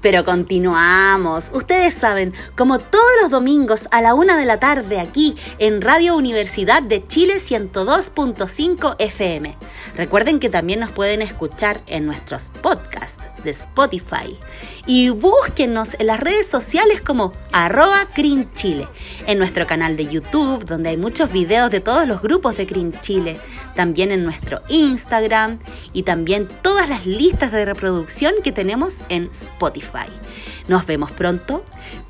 Pero 0.00 0.24
continuamos. 0.24 1.50
Ustedes 1.52 1.94
saben, 1.94 2.34
como 2.56 2.78
todos 2.78 3.10
los 3.22 3.30
domingos 3.30 3.88
a 3.90 4.00
la 4.00 4.14
una 4.14 4.36
de 4.36 4.46
la 4.46 4.60
tarde 4.60 5.00
aquí 5.00 5.36
en 5.58 5.80
Radio 5.80 6.16
Universidad 6.16 6.82
de 6.82 7.06
Chile 7.06 7.34
102.5 7.40 8.96
FM. 8.98 9.56
Recuerden 9.96 10.38
que 10.38 10.48
también 10.48 10.80
nos 10.80 10.92
pueden 10.92 11.22
escuchar 11.22 11.80
en 11.86 12.06
nuestros 12.06 12.50
podcasts 12.62 13.22
de 13.42 13.50
Spotify. 13.50 14.38
Y 14.86 15.10
búsquenos 15.10 15.96
en 15.98 16.06
las 16.06 16.20
redes 16.20 16.48
sociales 16.48 17.00
como 17.02 17.32
arroba 17.52 18.06
Crin 18.14 18.48
Chile. 18.54 18.86
En 19.26 19.38
nuestro 19.38 19.66
canal 19.66 19.96
de 19.96 20.06
YouTube, 20.06 20.64
donde 20.64 20.90
hay 20.90 20.96
muchos 20.96 21.30
videos 21.30 21.70
de 21.70 21.80
todos 21.80 22.06
los 22.06 22.22
grupos 22.22 22.56
de 22.56 22.66
Crin 22.66 22.92
Chile. 23.00 23.38
También 23.74 24.12
en 24.12 24.24
nuestro 24.24 24.60
Instagram 24.68 25.58
y 25.92 26.04
también 26.04 26.48
todas 26.62 26.88
las 26.88 27.06
listas 27.06 27.52
de 27.52 27.64
reproducción 27.64 28.34
que 28.42 28.52
tenemos 28.52 29.02
en 29.08 29.28
Spotify. 29.30 29.87
Nos 30.68 30.86
vemos 30.86 31.10
pronto. 31.10 31.64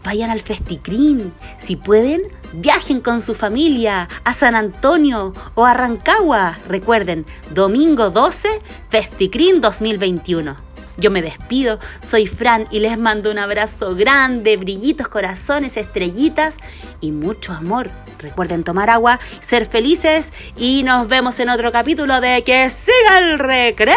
Vayan 0.05 0.31
al 0.31 0.41
Festicrin. 0.41 1.33
Si 1.59 1.77
pueden, 1.77 2.23
viajen 2.53 3.01
con 3.01 3.21
su 3.21 3.35
familia 3.35 4.09
a 4.25 4.35
San 4.35 4.55
Antonio 4.55 5.35
o 5.55 5.65
a 5.65 5.75
Rancagua. 5.75 6.59
Recuerden, 6.69 7.27
domingo 7.55 8.11
12, 8.11 8.49
Festicrin 8.91 9.61
2021. 9.61 10.69
Yo 10.99 11.13
me 11.13 11.23
despido, 11.23 11.79
soy 12.01 12.27
Fran 12.27 12.67
y 12.73 12.81
les 12.81 12.99
mando 12.99 13.31
un 13.31 13.39
abrazo 13.39 13.95
grande, 13.95 14.57
brillitos, 14.57 15.07
corazones, 15.07 15.77
estrellitas 15.77 16.57
y 17.01 17.13
mucho 17.13 17.53
amor. 17.53 17.89
Recuerden 18.19 18.65
tomar 18.65 18.91
agua, 18.91 19.21
ser 19.41 19.67
felices 19.67 20.33
y 20.57 20.83
nos 20.83 21.07
vemos 21.07 21.39
en 21.39 21.51
otro 21.51 21.71
capítulo 21.71 22.21
de 22.21 22.43
Que 22.43 22.69
siga 22.71 23.19
el 23.21 23.39
recreo 23.39 23.97